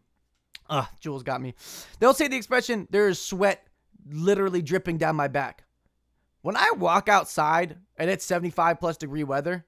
Ugh, 0.69 0.87
Jules 0.99 1.23
got 1.23 1.41
me. 1.41 1.53
They'll 1.99 2.13
say 2.13 2.27
the 2.27 2.37
expression, 2.37 2.87
there 2.89 3.07
is 3.07 3.19
sweat 3.19 3.67
literally 4.09 4.61
dripping 4.61 4.97
down 4.97 5.15
my 5.15 5.27
back. 5.27 5.63
When 6.41 6.55
I 6.55 6.71
walk 6.77 7.09
outside 7.09 7.77
and 7.97 8.09
it's 8.09 8.25
75 8.25 8.79
plus 8.79 8.97
degree 8.97 9.23
weather, 9.23 9.65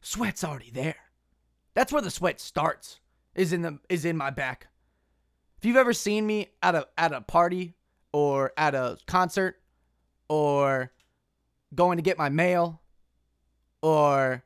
sweat's 0.00 0.44
already 0.44 0.70
there. 0.70 0.96
That's 1.74 1.92
where 1.92 2.02
the 2.02 2.10
sweat 2.10 2.40
starts. 2.40 2.98
Is 3.34 3.54
in 3.54 3.62
the 3.62 3.78
is 3.88 4.04
in 4.04 4.18
my 4.18 4.28
back. 4.28 4.66
If 5.56 5.64
you've 5.64 5.78
ever 5.78 5.94
seen 5.94 6.26
me 6.26 6.48
at 6.62 6.74
a 6.74 6.86
at 6.98 7.12
a 7.12 7.22
party 7.22 7.76
or 8.12 8.52
at 8.58 8.74
a 8.74 8.98
concert 9.06 9.62
or 10.28 10.92
going 11.74 11.96
to 11.96 12.02
get 12.02 12.18
my 12.18 12.28
mail 12.28 12.82
or 13.80 14.44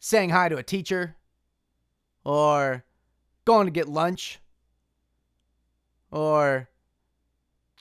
saying 0.00 0.30
hi 0.30 0.50
to 0.50 0.58
a 0.58 0.62
teacher 0.62 1.16
or 2.24 2.84
going 3.46 3.66
to 3.66 3.70
get 3.70 3.88
lunch 3.88 4.38
or 6.10 6.68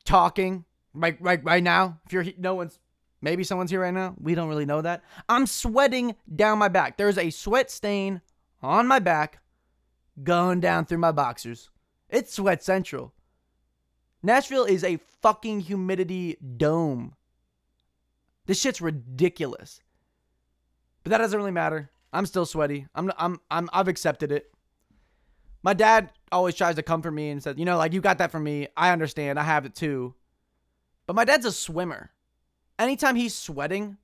talking 0.06 0.66
right 0.94 1.18
right 1.22 1.44
right 1.44 1.64
now 1.64 2.00
if 2.06 2.14
you're 2.14 2.26
no 2.38 2.56
one's 2.56 2.80
maybe 3.22 3.44
someone's 3.44 3.72
here 3.72 3.82
right 3.82 3.94
now 3.94 4.16
we 4.20 4.36
don't 4.36 4.50
really 4.50 4.66
know 4.66 4.82
that 4.82 5.04
i'm 5.28 5.46
sweating 5.46 6.16
down 6.36 6.58
my 6.58 6.68
back 6.68 6.98
there's 6.98 7.18
a 7.18 7.30
sweat 7.30 7.70
stain 7.70 8.22
on 8.62 8.88
my 8.88 9.00
back 9.00 9.40
going 10.24 10.60
down 10.60 10.86
through 10.86 10.98
my 10.98 11.12
boxers 11.12 11.70
it's 12.10 12.34
sweat 12.34 12.64
central 12.64 13.14
nashville 14.24 14.66
is 14.66 14.84
a 14.84 15.00
fucking 15.22 15.60
humidity 15.60 16.38
dome 16.58 17.14
This 18.46 18.60
shit's 18.60 18.82
ridiculous. 18.82 19.82
But 21.04 21.12
that 21.12 21.20
doesn't 21.20 21.38
really 21.38 21.52
matter. 21.52 21.92
I'm 22.12 22.26
still 22.26 22.46
sweaty. 22.46 22.88
I'm 22.96 23.12
I'm 23.18 23.40
I'm 23.52 23.70
I've 23.72 23.88
accepted 23.88 24.32
it. 24.32 24.52
My 25.64 25.74
dad 25.74 26.12
always 26.32 26.56
tries 26.56 26.76
to 26.76 26.84
comfort 26.84 27.12
me 27.12 27.30
and 27.30 27.42
says, 27.44 27.58
"You 27.58 27.66
know, 27.66 27.78
like 27.78 27.94
you 27.94 28.02
got 28.02 28.18
that 28.20 28.32
from 28.32 28.44
me. 28.44 28.68
I 28.78 28.92
understand. 28.92 29.40
I 29.40 29.44
have 29.44 29.66
it 29.66 29.76
too." 29.76 30.16
But 31.06 31.16
my 31.16 31.26
dad's 31.26 31.46
a 31.46 31.52
swimmer. 31.52 32.12
Anytime 32.78 33.16
he's 33.16 33.36
sweating, 33.36 33.98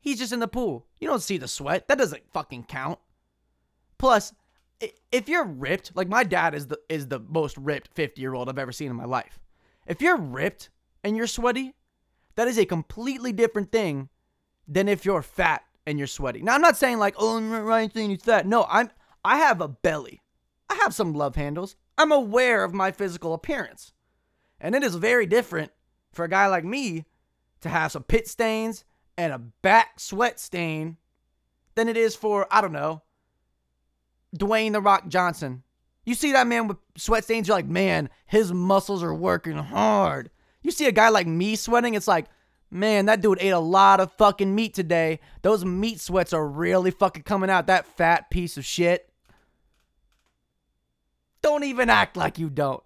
he's 0.00 0.18
just 0.18 0.32
in 0.32 0.40
the 0.40 0.48
pool. 0.48 0.86
You 0.98 1.08
don't 1.08 1.22
see 1.22 1.38
the 1.38 1.48
sweat. 1.48 1.88
That 1.88 1.98
doesn't 1.98 2.30
fucking 2.32 2.64
count. 2.64 2.98
Plus, 3.98 4.34
if 5.12 5.28
you're 5.28 5.44
ripped, 5.44 5.92
like 5.94 6.08
my 6.08 6.24
dad 6.24 6.54
is 6.54 6.66
the 6.66 6.78
is 6.88 7.08
the 7.08 7.20
most 7.20 7.56
ripped 7.56 7.94
50-year-old 7.94 8.48
I've 8.48 8.58
ever 8.58 8.72
seen 8.72 8.90
in 8.90 8.96
my 8.96 9.04
life. 9.04 9.38
If 9.86 10.02
you're 10.02 10.18
ripped 10.18 10.70
and 11.02 11.16
you're 11.16 11.26
sweaty, 11.26 11.74
that 12.34 12.48
is 12.48 12.58
a 12.58 12.66
completely 12.66 13.32
different 13.32 13.70
thing 13.70 14.08
than 14.66 14.88
if 14.88 15.04
you're 15.04 15.22
fat 15.22 15.62
and 15.86 15.98
you're 15.98 16.06
sweaty. 16.06 16.42
Now 16.42 16.54
I'm 16.54 16.60
not 16.60 16.76
saying 16.76 16.98
like, 16.98 17.14
oh, 17.18 17.40
Ryan 17.40 17.90
saying 17.90 18.10
he's 18.10 18.22
fat. 18.22 18.46
No, 18.46 18.66
I'm 18.68 18.90
I 19.24 19.38
have 19.38 19.60
a 19.60 19.68
belly. 19.68 20.20
I 20.74 20.82
have 20.82 20.94
some 20.94 21.14
love 21.14 21.36
handles. 21.36 21.76
I'm 21.96 22.10
aware 22.10 22.64
of 22.64 22.74
my 22.74 22.90
physical 22.90 23.32
appearance. 23.32 23.92
And 24.60 24.74
it 24.74 24.82
is 24.82 24.96
very 24.96 25.24
different 25.24 25.70
for 26.12 26.24
a 26.24 26.28
guy 26.28 26.48
like 26.48 26.64
me 26.64 27.04
to 27.60 27.68
have 27.68 27.92
some 27.92 28.02
pit 28.02 28.26
stains 28.26 28.84
and 29.16 29.32
a 29.32 29.38
back 29.38 30.00
sweat 30.00 30.40
stain 30.40 30.96
than 31.76 31.88
it 31.88 31.96
is 31.96 32.16
for, 32.16 32.48
I 32.50 32.60
don't 32.60 32.72
know, 32.72 33.02
Dwayne 34.36 34.72
The 34.72 34.80
Rock 34.80 35.06
Johnson. 35.08 35.62
You 36.04 36.14
see 36.14 36.32
that 36.32 36.48
man 36.48 36.66
with 36.66 36.78
sweat 36.96 37.24
stains, 37.24 37.46
you're 37.46 37.56
like, 37.56 37.68
man, 37.68 38.10
his 38.26 38.52
muscles 38.52 39.02
are 39.02 39.14
working 39.14 39.56
hard. 39.56 40.30
You 40.62 40.72
see 40.72 40.86
a 40.86 40.92
guy 40.92 41.08
like 41.08 41.26
me 41.26 41.54
sweating, 41.54 41.94
it's 41.94 42.08
like, 42.08 42.26
man, 42.68 43.06
that 43.06 43.20
dude 43.20 43.38
ate 43.40 43.50
a 43.50 43.58
lot 43.58 44.00
of 44.00 44.12
fucking 44.14 44.54
meat 44.54 44.74
today. 44.74 45.20
Those 45.42 45.64
meat 45.64 46.00
sweats 46.00 46.32
are 46.32 46.46
really 46.46 46.90
fucking 46.90 47.22
coming 47.22 47.48
out, 47.48 47.68
that 47.68 47.86
fat 47.86 48.28
piece 48.30 48.56
of 48.56 48.64
shit. 48.64 49.08
Don't 51.44 51.64
even 51.64 51.90
act 51.90 52.16
like 52.16 52.38
you 52.38 52.48
don't. 52.48 52.82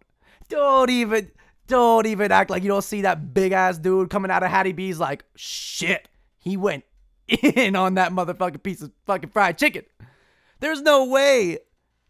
Don't 0.49 0.91
even, 0.91 1.31
don't 1.69 2.09
even 2.09 2.33
act 2.33 2.51
like 2.51 2.65
you 2.65 2.69
don't 2.69 2.83
see 2.83 3.03
that 3.03 3.33
big 3.33 3.53
ass 3.53 3.79
dude 3.79 4.11
coming 4.11 4.33
out 4.33 4.43
of 4.43 4.51
Hattie 4.51 4.73
B's 4.73 4.99
like, 4.99 5.25
shit, 5.37 6.09
he 6.39 6.57
went 6.57 6.83
in 7.29 7.77
on 7.77 7.95
that 7.95 8.11
motherfucking 8.11 8.65
piece 8.65 8.83
of 8.83 8.91
fucking 9.07 9.31
fried 9.31 9.59
chicken. 9.59 9.85
There's 10.59 10.83
no 10.83 11.05
way 11.05 11.59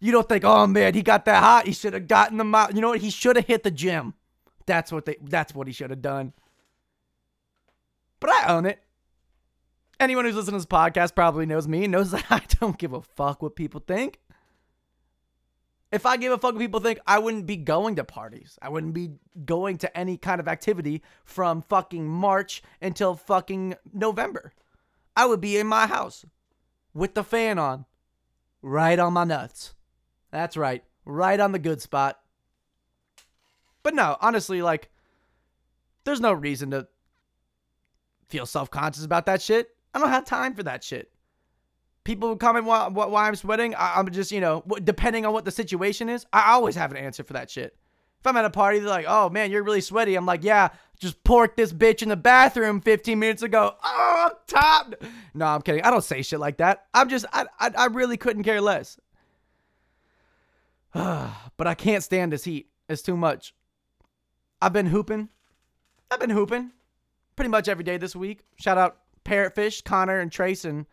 you 0.00 0.10
don't 0.10 0.26
think, 0.26 0.42
oh 0.42 0.66
man, 0.66 0.94
he 0.94 1.02
got 1.02 1.26
that 1.26 1.42
hot. 1.42 1.66
He 1.66 1.74
should 1.74 1.92
have 1.92 2.08
gotten 2.08 2.38
the 2.38 2.56
out. 2.56 2.74
You 2.74 2.80
know 2.80 2.88
what? 2.88 3.02
He 3.02 3.10
should 3.10 3.36
have 3.36 3.46
hit 3.46 3.62
the 3.62 3.70
gym. 3.70 4.14
That's 4.64 4.90
what 4.90 5.04
they. 5.04 5.16
That's 5.20 5.54
what 5.54 5.66
he 5.66 5.74
should 5.74 5.90
have 5.90 6.00
done. 6.00 6.32
But 8.20 8.30
I 8.30 8.54
own 8.54 8.64
it. 8.64 8.82
Anyone 10.00 10.24
who's 10.24 10.34
listening 10.34 10.58
to 10.58 10.66
this 10.66 10.66
podcast 10.66 11.14
probably 11.14 11.44
knows 11.44 11.68
me 11.68 11.86
knows 11.88 12.10
that 12.12 12.24
I 12.30 12.40
don't 12.58 12.78
give 12.78 12.94
a 12.94 13.02
fuck 13.02 13.42
what 13.42 13.54
people 13.54 13.82
think. 13.86 14.18
If 15.90 16.04
I 16.04 16.18
gave 16.18 16.32
a 16.32 16.38
fuck 16.38 16.52
what 16.52 16.60
people 16.60 16.80
think, 16.80 16.98
I 17.06 17.18
wouldn't 17.18 17.46
be 17.46 17.56
going 17.56 17.96
to 17.96 18.04
parties. 18.04 18.58
I 18.60 18.68
wouldn't 18.68 18.92
be 18.92 19.12
going 19.44 19.78
to 19.78 19.96
any 19.96 20.18
kind 20.18 20.38
of 20.38 20.48
activity 20.48 21.02
from 21.24 21.62
fucking 21.62 22.06
March 22.06 22.62
until 22.82 23.14
fucking 23.14 23.74
November. 23.92 24.52
I 25.16 25.26
would 25.26 25.40
be 25.40 25.56
in 25.56 25.66
my 25.66 25.86
house 25.86 26.26
with 26.92 27.14
the 27.14 27.24
fan 27.24 27.58
on, 27.58 27.86
right 28.60 28.98
on 28.98 29.14
my 29.14 29.24
nuts. 29.24 29.74
That's 30.30 30.56
right, 30.56 30.84
right 31.06 31.40
on 31.40 31.52
the 31.52 31.58
good 31.58 31.80
spot. 31.80 32.20
But 33.82 33.94
no, 33.94 34.16
honestly, 34.20 34.60
like, 34.60 34.90
there's 36.04 36.20
no 36.20 36.32
reason 36.32 36.70
to 36.72 36.86
feel 38.28 38.44
self 38.44 38.70
conscious 38.70 39.04
about 39.04 39.24
that 39.26 39.40
shit. 39.40 39.70
I 39.94 39.98
don't 39.98 40.10
have 40.10 40.26
time 40.26 40.54
for 40.54 40.62
that 40.64 40.84
shit. 40.84 41.10
People 42.04 42.36
comment 42.36 42.64
why, 42.64 42.88
why 42.88 43.28
I'm 43.28 43.36
sweating. 43.36 43.74
I, 43.74 43.98
am 43.98 44.10
just, 44.10 44.32
you 44.32 44.40
know, 44.40 44.64
depending 44.82 45.26
on 45.26 45.32
what 45.32 45.44
the 45.44 45.50
situation 45.50 46.08
is, 46.08 46.26
I 46.32 46.52
always 46.52 46.74
have 46.74 46.90
an 46.90 46.96
answer 46.96 47.22
for 47.22 47.34
that 47.34 47.50
shit. 47.50 47.76
If 48.20 48.26
I'm 48.26 48.36
at 48.36 48.44
a 48.44 48.50
party, 48.50 48.78
they're 48.78 48.88
like, 48.88 49.06
oh 49.06 49.28
man, 49.28 49.50
you're 49.50 49.62
really 49.62 49.80
sweaty. 49.80 50.16
I'm 50.16 50.26
like, 50.26 50.42
yeah, 50.42 50.70
just 50.98 51.22
porked 51.22 51.56
this 51.56 51.72
bitch 51.72 52.02
in 52.02 52.08
the 52.08 52.16
bathroom 52.16 52.80
15 52.80 53.18
minutes 53.18 53.42
ago. 53.42 53.74
Oh, 53.82 54.26
I'm 54.26 54.36
top. 54.46 54.94
No, 55.34 55.46
I'm 55.46 55.62
kidding. 55.62 55.82
I 55.82 55.90
don't 55.90 56.02
say 56.02 56.22
shit 56.22 56.40
like 56.40 56.56
that. 56.56 56.86
I'm 56.94 57.08
just, 57.08 57.26
I, 57.32 57.44
I, 57.60 57.70
I 57.76 57.86
really 57.86 58.16
couldn't 58.16 58.42
care 58.42 58.60
less. 58.60 58.98
but 60.92 61.66
I 61.66 61.74
can't 61.74 62.02
stand 62.02 62.32
this 62.32 62.44
heat. 62.44 62.68
It's 62.88 63.02
too 63.02 63.16
much. 63.16 63.54
I've 64.60 64.72
been 64.72 64.86
hooping. 64.86 65.28
I've 66.10 66.20
been 66.20 66.30
hooping 66.30 66.72
pretty 67.36 67.50
much 67.50 67.68
every 67.68 67.84
day 67.84 67.98
this 67.98 68.16
week. 68.16 68.40
Shout 68.56 68.78
out 68.78 68.98
Parrotfish, 69.24 69.84
Connor, 69.84 70.18
and 70.18 70.32
Trace, 70.32 70.64
and 70.64 70.86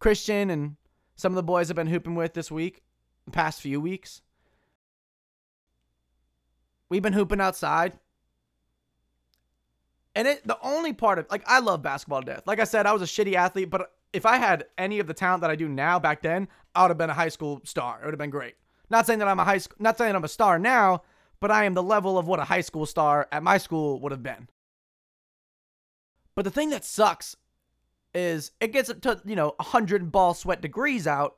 Christian, 0.00 0.50
and 0.50 0.76
some 1.14 1.32
of 1.32 1.36
the 1.36 1.42
boys 1.42 1.70
I've 1.70 1.76
been 1.76 1.86
hooping 1.86 2.14
with 2.14 2.34
this 2.34 2.50
week, 2.50 2.82
the 3.26 3.30
past 3.30 3.60
few 3.60 3.80
weeks. 3.80 4.22
We've 6.88 7.02
been 7.02 7.12
hooping 7.12 7.40
outside. 7.40 7.98
And 10.16 10.26
it 10.26 10.46
the 10.46 10.58
only 10.60 10.92
part 10.92 11.20
of 11.20 11.26
like 11.30 11.44
I 11.46 11.60
love 11.60 11.82
basketball 11.82 12.22
to 12.22 12.26
death. 12.26 12.42
Like 12.46 12.58
I 12.58 12.64
said, 12.64 12.84
I 12.84 12.92
was 12.92 13.02
a 13.02 13.04
shitty 13.04 13.34
athlete, 13.34 13.70
but 13.70 13.92
if 14.12 14.26
I 14.26 14.38
had 14.38 14.64
any 14.76 14.98
of 14.98 15.06
the 15.06 15.14
talent 15.14 15.42
that 15.42 15.50
I 15.50 15.56
do 15.56 15.68
now 15.68 16.00
back 16.00 16.22
then, 16.22 16.48
I 16.74 16.82
would 16.82 16.90
have 16.90 16.98
been 16.98 17.10
a 17.10 17.14
high 17.14 17.28
school 17.28 17.60
star. 17.64 18.00
It 18.00 18.06
would 18.06 18.14
have 18.14 18.18
been 18.18 18.30
great. 18.30 18.54
Not 18.90 19.06
saying 19.06 19.20
that 19.20 19.28
I'm 19.28 19.38
a 19.38 19.44
high 19.44 19.58
school 19.58 19.76
not 19.78 19.96
saying 19.96 20.16
I'm 20.16 20.24
a 20.24 20.28
star 20.28 20.58
now, 20.58 21.02
but 21.38 21.52
I 21.52 21.64
am 21.64 21.74
the 21.74 21.82
level 21.82 22.18
of 22.18 22.26
what 22.26 22.40
a 22.40 22.44
high 22.44 22.60
school 22.60 22.86
star 22.86 23.28
at 23.30 23.42
my 23.42 23.58
school 23.58 24.00
would 24.00 24.10
have 24.10 24.22
been. 24.22 24.48
But 26.34 26.44
the 26.44 26.50
thing 26.50 26.70
that 26.70 26.84
sucks 26.84 27.36
is 28.14 28.52
it 28.60 28.72
gets 28.72 28.90
up 28.90 29.00
to, 29.02 29.20
you 29.24 29.36
know, 29.36 29.54
100 29.56 30.10
ball 30.10 30.34
sweat 30.34 30.60
degrees 30.60 31.06
out 31.06 31.36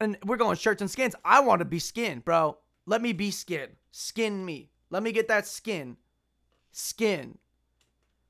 and 0.00 0.16
we're 0.24 0.36
going 0.36 0.56
shirts 0.56 0.80
and 0.80 0.90
skins. 0.90 1.14
I 1.24 1.40
want 1.40 1.60
to 1.60 1.64
be 1.64 1.78
skin, 1.78 2.20
bro. 2.20 2.58
Let 2.86 3.02
me 3.02 3.12
be 3.12 3.30
skin. 3.30 3.70
Skin 3.90 4.44
me. 4.44 4.70
Let 4.90 5.02
me 5.02 5.12
get 5.12 5.28
that 5.28 5.46
skin. 5.46 5.96
Skin. 6.72 7.38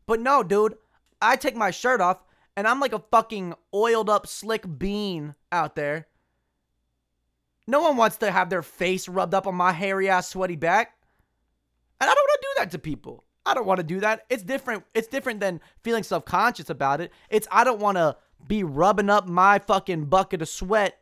But 0.07 0.21
no, 0.21 0.43
dude. 0.43 0.77
I 1.21 1.37
take 1.37 1.57
my 1.57 1.71
shirt 1.71 2.01
off 2.01 2.23
and 2.57 2.67
I'm 2.67 2.81
like 2.81 2.93
a 2.93 3.03
fucking 3.11 3.55
oiled 3.75 4.09
up 4.09 4.27
slick 4.27 4.65
bean 4.79 5.35
out 5.51 5.75
there. 5.77 6.07
No 7.67 7.83
one 7.83 7.97
wants 7.97 8.17
to 8.19 8.31
have 8.31 8.51
their 8.51 8.63
face 8.63 9.09
rubbed 9.09 9.35
up 9.35 9.47
on 9.47 9.55
my 9.55 9.73
hairy 9.73 10.09
ass 10.09 10.29
sweaty 10.29 10.57
back. 10.57 10.95
And 12.01 12.09
I 12.09 12.15
don't 12.15 12.17
want 12.17 12.41
to 12.41 12.47
do 12.47 12.61
that 12.61 12.71
to 12.71 12.79
people. 12.79 13.25
I 13.49 13.55
don't 13.55 13.67
want 13.67 13.79
to 13.79 13.85
do 13.85 14.01
that. 14.01 14.27
It's 14.29 14.43
different. 14.43 14.85
It's 14.93 15.09
different 15.09 15.41
than 15.41 15.63
feeling 15.83 16.03
self 16.03 16.27
conscious 16.27 16.69
about 16.69 17.01
it. 17.01 17.11
It's 17.31 17.49
I 17.51 17.65
don't 17.65 17.81
want 17.81 17.97
to 17.97 18.15
be 18.47 18.63
rubbing 18.63 19.09
up 19.09 19.27
my 19.27 19.59
fucking 19.59 20.05
bucket 20.05 20.43
of 20.43 20.51
sweat 20.51 21.01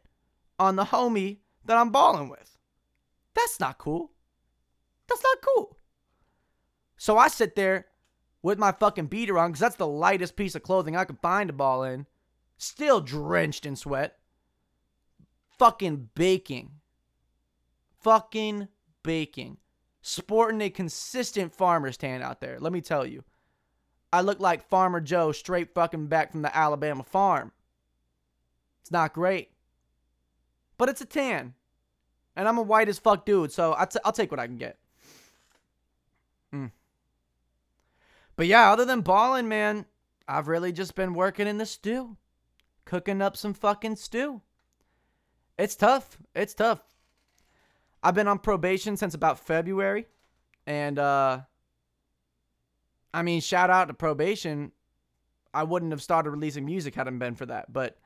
on 0.57 0.76
the 0.76 0.85
homie 0.85 1.38
that 1.65 1.76
I'm 1.76 1.91
balling 1.91 2.29
with. 2.29 2.57
That's 3.35 3.59
not 3.59 3.79
cool. 3.79 4.12
That's 5.09 5.25
not 5.25 5.38
cool. 5.45 5.76
So 6.97 7.19
I 7.19 7.26
sit 7.26 7.57
there 7.57 7.87
with 8.43 8.59
my 8.59 8.71
fucking 8.71 9.07
beater 9.07 9.38
on 9.41 9.50
because 9.50 9.61
that's 9.61 9.76
the 9.76 9.87
lightest 9.88 10.37
piece 10.37 10.55
of 10.55 10.62
clothing 10.62 10.97
I 10.97 11.05
could 11.05 11.19
find 11.19 11.49
to 11.49 11.53
ball 11.53 11.83
in, 11.83 12.07
still 12.59 13.00
drenched 13.00 13.67
in 13.67 13.75
sweat. 13.75 14.19
Fucking 15.59 16.11
baking. 16.15 16.71
Fucking 17.99 18.69
baking 19.03 19.57
sporting 20.07 20.61
a 20.61 20.71
consistent 20.71 21.53
farmer's 21.53 21.97
tan 21.97 22.23
out 22.23 22.41
there. 22.41 22.61
Let 22.61 22.73
me 22.73 22.81
tell 22.81 23.05
you. 23.05 23.25
I 24.13 24.21
look 24.21 24.39
like 24.39 24.69
Farmer 24.69 25.01
Joe 25.01 25.33
straight 25.33 25.75
fucking 25.75 26.07
back 26.07 26.31
from 26.31 26.43
the 26.43 26.57
Alabama 26.57 27.03
farm. 27.03 27.51
It's 28.81 28.93
not 28.93 29.13
great. 29.13 29.51
But 30.79 30.89
it's 30.89 31.01
a 31.01 31.07
tan. 31.07 31.55
And 32.37 32.47
I'm 32.47 32.57
a 32.57 32.63
white 32.63 32.89
as 32.89 33.01
fuck 33.01 33.27
dude, 33.27 33.51
so 33.51 33.75
i 33.77 33.85
t- 33.85 33.99
I'll 34.05 34.13
take 34.13 34.31
what 34.31 34.39
I 34.39 34.47
can 34.47 34.59
get. 34.59 34.79
Mm. 36.55 36.71
But 38.37 38.47
yeah, 38.47 38.71
other 38.71 38.85
than 38.85 39.01
balling, 39.01 39.49
man, 39.49 39.87
I've 40.29 40.47
really 40.47 40.71
just 40.71 40.95
been 40.95 41.15
working 41.15 41.49
in 41.49 41.59
the 41.59 41.67
stew. 41.67 42.17
Cooking 42.85 43.21
up 43.21 43.37
some 43.37 43.55
fucking 43.55 43.97
stew. 43.97 44.43
It's 45.59 45.75
tough. 45.75 46.19
It's 46.33 46.55
tough. 46.55 46.83
I've 48.07 48.15
been 48.15 48.29
on 48.29 48.39
probation 48.39 48.97
since 48.97 49.15
about 49.15 49.41
February. 49.41 50.07
And 50.65 50.97
uh 50.97 51.41
I 53.13 53.23
mean, 53.23 53.41
shout 53.41 53.69
out 53.69 53.89
to 53.89 53.95
probation. 53.95 54.71
I 55.53 55.65
wouldn't 55.65 55.91
have 55.91 56.03
started 56.03 56.31
releasing 56.31 56.65
music 56.65 56.95
hadn't 56.95 57.19
been 57.19 57.35
for 57.35 57.47
that. 57.47 57.73
But 57.73 57.99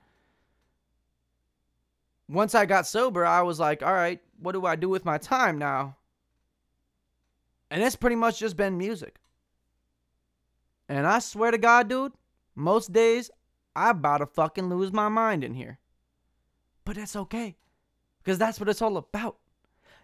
once 2.30 2.54
I 2.54 2.64
got 2.64 2.86
sober, 2.86 3.26
I 3.26 3.42
was 3.42 3.60
like, 3.60 3.82
all 3.82 3.92
right, 3.92 4.20
what 4.38 4.52
do 4.52 4.64
I 4.64 4.74
do 4.74 4.88
with 4.88 5.04
my 5.04 5.18
time 5.18 5.58
now? 5.58 5.98
And 7.70 7.82
it's 7.82 7.96
pretty 7.96 8.16
much 8.16 8.38
just 8.38 8.56
been 8.56 8.78
music. 8.78 9.16
And 10.88 11.06
I 11.06 11.18
swear 11.18 11.50
to 11.50 11.58
God, 11.58 11.88
dude, 11.88 12.12
most 12.54 12.90
days 12.90 13.30
I 13.76 13.90
about 13.90 14.18
to 14.18 14.26
fucking 14.26 14.70
lose 14.70 14.94
my 14.94 15.08
mind 15.08 15.44
in 15.44 15.52
here. 15.52 15.78
But 16.86 16.96
that's 16.96 17.16
okay. 17.16 17.58
Because 18.22 18.38
that's 18.38 18.58
what 18.58 18.70
it's 18.70 18.80
all 18.80 18.96
about. 18.96 19.36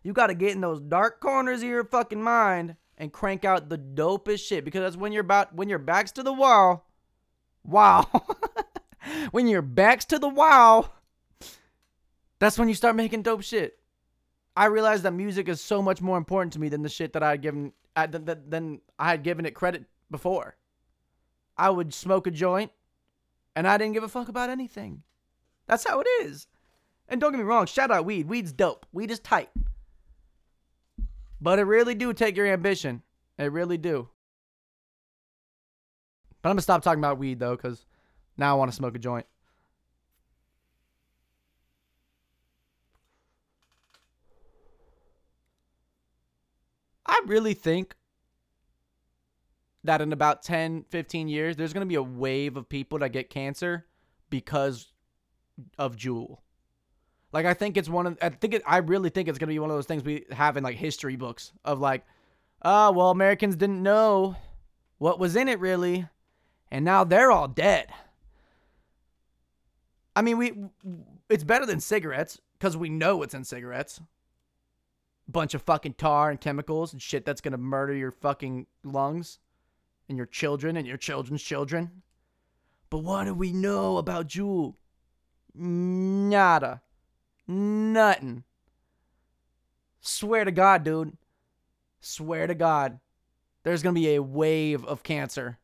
You 0.06 0.12
got 0.12 0.28
to 0.28 0.34
get 0.34 0.52
in 0.52 0.60
those 0.60 0.80
dark 0.80 1.18
corners 1.18 1.62
of 1.62 1.68
your 1.68 1.82
fucking 1.82 2.22
mind 2.22 2.76
and 2.96 3.12
crank 3.12 3.44
out 3.44 3.68
the 3.68 3.76
dopest 3.76 4.46
shit 4.46 4.64
because 4.64 4.82
that's 4.82 4.96
when 4.96 5.10
you're 5.10 5.22
about 5.22 5.52
when 5.52 5.68
your 5.68 5.80
back's 5.80 6.12
to 6.12 6.22
the 6.22 6.32
wall, 6.32 6.88
wow. 7.64 8.06
when 9.32 9.48
your 9.48 9.62
back's 9.62 10.04
to 10.04 10.20
the 10.20 10.28
wow, 10.28 10.90
that's 12.38 12.56
when 12.56 12.68
you 12.68 12.74
start 12.76 12.94
making 12.94 13.22
dope 13.22 13.42
shit. 13.42 13.80
I 14.56 14.66
realized 14.66 15.02
that 15.02 15.10
music 15.10 15.48
is 15.48 15.60
so 15.60 15.82
much 15.82 16.00
more 16.00 16.18
important 16.18 16.52
to 16.52 16.60
me 16.60 16.68
than 16.68 16.84
the 16.84 16.88
shit 16.88 17.12
that 17.14 17.24
I 17.24 17.30
had 17.30 17.42
given 17.42 17.72
uh, 17.96 18.06
than 18.06 18.82
I 19.00 19.10
had 19.10 19.24
given 19.24 19.44
it 19.44 19.56
credit 19.56 19.86
before. 20.08 20.54
I 21.58 21.68
would 21.68 21.92
smoke 21.92 22.28
a 22.28 22.30
joint 22.30 22.70
and 23.56 23.66
I 23.66 23.76
didn't 23.76 23.94
give 23.94 24.04
a 24.04 24.08
fuck 24.08 24.28
about 24.28 24.50
anything. 24.50 25.02
That's 25.66 25.84
how 25.84 25.98
it 25.98 26.06
is. 26.22 26.46
And 27.08 27.20
don't 27.20 27.32
get 27.32 27.38
me 27.38 27.44
wrong, 27.44 27.66
shout 27.66 27.90
out 27.90 28.04
weed. 28.04 28.28
Weed's 28.28 28.52
dope. 28.52 28.86
Weed 28.92 29.10
is 29.10 29.18
tight. 29.18 29.50
But 31.40 31.58
it 31.58 31.64
really 31.64 31.94
do 31.94 32.12
take 32.12 32.36
your 32.36 32.46
ambition. 32.46 33.02
It 33.38 33.52
really 33.52 33.78
do. 33.78 34.08
But 36.42 36.50
I'm 36.50 36.54
gonna 36.54 36.62
stop 36.62 36.82
talking 36.82 37.00
about 37.00 37.18
weed 37.18 37.38
though, 37.38 37.56
because 37.56 37.84
now 38.36 38.54
I 38.54 38.58
want 38.58 38.70
to 38.70 38.76
smoke 38.76 38.94
a 38.94 38.98
joint. 38.98 39.26
I 47.06 47.22
really 47.26 47.54
think 47.54 47.94
that 49.84 50.00
in 50.00 50.12
about 50.12 50.42
10, 50.42 50.84
15 50.90 51.28
years, 51.28 51.56
there's 51.56 51.72
going 51.72 51.82
to 51.82 51.88
be 51.88 51.94
a 51.94 52.02
wave 52.02 52.56
of 52.56 52.68
people 52.68 52.98
that 52.98 53.10
get 53.10 53.30
cancer 53.30 53.86
because 54.28 54.92
of 55.78 55.96
Juul. 55.96 56.38
Like 57.32 57.46
I 57.46 57.54
think 57.54 57.76
it's 57.76 57.88
one 57.88 58.06
of 58.06 58.18
I 58.22 58.30
think 58.30 58.54
it, 58.54 58.62
I 58.66 58.78
really 58.78 59.10
think 59.10 59.28
it's 59.28 59.38
to 59.38 59.46
be 59.46 59.58
one 59.58 59.70
of 59.70 59.76
those 59.76 59.86
things 59.86 60.04
we 60.04 60.24
have 60.30 60.56
in 60.56 60.64
like 60.64 60.76
history 60.76 61.16
books 61.16 61.52
of 61.64 61.80
like 61.80 62.04
oh, 62.62 62.92
well 62.92 63.10
Americans 63.10 63.56
didn't 63.56 63.82
know 63.82 64.36
what 64.98 65.18
was 65.18 65.36
in 65.36 65.48
it 65.48 65.60
really 65.60 66.06
and 66.70 66.84
now 66.84 67.04
they're 67.04 67.30
all 67.30 67.48
dead. 67.48 67.88
I 70.14 70.22
mean, 70.22 70.38
we 70.38 70.54
it's 71.28 71.44
better 71.44 71.66
than 71.66 71.80
cigarettes 71.80 72.40
cuz 72.58 72.76
we 72.76 72.88
know 72.88 73.18
what's 73.18 73.34
in 73.34 73.44
cigarettes 73.44 74.00
bunch 75.28 75.54
of 75.54 75.62
fucking 75.62 75.94
tar 75.94 76.30
and 76.30 76.40
chemicals 76.40 76.92
and 76.92 77.02
shit 77.02 77.24
that's 77.24 77.40
gonna 77.40 77.56
murder 77.56 77.94
your 77.94 78.12
fucking 78.12 78.66
lungs 78.84 79.38
and 80.08 80.16
your 80.16 80.26
children 80.26 80.76
and 80.76 80.86
your 80.86 80.96
children's 80.96 81.42
children. 81.42 82.02
But 82.90 82.98
what 82.98 83.24
do 83.24 83.34
we 83.34 83.52
know 83.52 83.96
about 83.96 84.28
Juul? 84.28 84.74
Nada. 85.54 86.82
Nothing. 87.48 88.44
Swear 90.00 90.44
to 90.44 90.50
God, 90.52 90.84
dude. 90.84 91.16
Swear 92.00 92.46
to 92.46 92.54
God. 92.54 93.00
There's 93.62 93.82
gonna 93.82 93.94
be 93.94 94.14
a 94.14 94.22
wave 94.22 94.84
of 94.84 95.02
cancer 95.02 95.58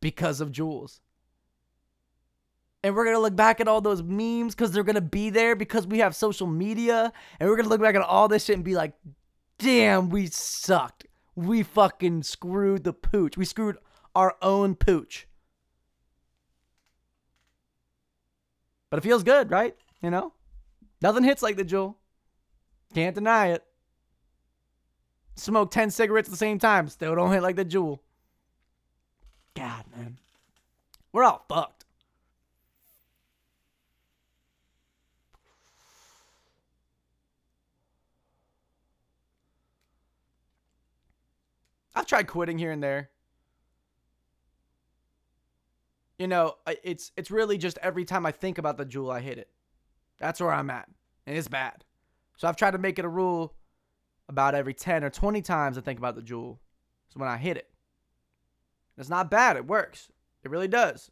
because 0.00 0.40
of 0.40 0.52
Juuls. 0.52 1.00
And 2.82 2.94
we're 2.94 3.04
gonna 3.04 3.18
look 3.18 3.34
back 3.34 3.60
at 3.60 3.66
all 3.66 3.80
those 3.80 4.02
memes 4.02 4.54
because 4.54 4.70
they're 4.70 4.84
gonna 4.84 5.00
be 5.00 5.30
there 5.30 5.56
because 5.56 5.86
we 5.86 5.98
have 5.98 6.14
social 6.14 6.46
media. 6.46 7.12
And 7.40 7.48
we're 7.48 7.56
gonna 7.56 7.68
look 7.68 7.80
back 7.80 7.96
at 7.96 8.02
all 8.02 8.28
this 8.28 8.44
shit 8.44 8.56
and 8.56 8.64
be 8.64 8.76
like, 8.76 8.92
damn, 9.58 10.08
we 10.08 10.26
sucked. 10.26 11.06
We 11.34 11.62
fucking 11.62 12.22
screwed 12.22 12.84
the 12.84 12.92
pooch. 12.92 13.36
We 13.36 13.44
screwed 13.44 13.78
our 14.14 14.36
own 14.40 14.76
pooch. 14.76 15.26
But 18.90 18.98
it 18.98 19.02
feels 19.02 19.22
good, 19.22 19.50
right? 19.50 19.76
You 20.00 20.10
know? 20.10 20.32
Nothing 21.00 21.24
hits 21.24 21.42
like 21.42 21.56
the 21.56 21.64
Juul. 21.64 21.94
Can't 22.94 23.14
deny 23.14 23.48
it. 23.48 23.64
Smoke 25.36 25.70
10 25.70 25.90
cigarettes 25.90 26.28
at 26.28 26.32
the 26.32 26.36
same 26.36 26.58
time. 26.58 26.88
Still 26.88 27.14
don't 27.14 27.32
hit 27.32 27.42
like 27.42 27.56
the 27.56 27.64
Juul. 27.64 28.00
God, 29.54 29.84
man. 29.96 30.18
We're 31.12 31.24
all 31.24 31.44
fucked. 31.48 31.84
I've 41.94 42.06
tried 42.06 42.28
quitting 42.28 42.58
here 42.58 42.70
and 42.70 42.82
there. 42.82 43.10
You 46.18 46.28
know, 46.28 46.56
it's 46.84 47.12
it's 47.16 47.30
really 47.30 47.58
just 47.58 47.78
every 47.78 48.04
time 48.04 48.26
I 48.26 48.32
think 48.32 48.58
about 48.58 48.76
the 48.76 48.86
Juul, 48.86 49.12
I 49.12 49.20
hit 49.20 49.38
it. 49.38 49.48
That's 50.18 50.40
where 50.40 50.52
I'm 50.52 50.70
at, 50.70 50.88
and 51.28 51.36
it's 51.36 51.46
bad. 51.46 51.84
So 52.38 52.48
I've 52.48 52.56
tried 52.56 52.70
to 52.70 52.78
make 52.78 52.98
it 52.98 53.04
a 53.04 53.08
rule 53.08 53.54
about 54.30 54.54
every 54.54 54.72
10 54.72 55.04
or 55.04 55.10
20 55.10 55.42
times 55.42 55.76
I 55.76 55.82
think 55.82 55.98
about 55.98 56.16
the 56.16 56.22
Juul. 56.22 56.56
So 57.10 57.20
when 57.20 57.28
I 57.28 57.36
hit 57.36 57.58
it, 57.58 57.68
it's 58.96 59.10
not 59.10 59.30
bad. 59.30 59.56
It 59.56 59.66
works. 59.66 60.10
It 60.42 60.50
really 60.50 60.68
does. 60.68 61.10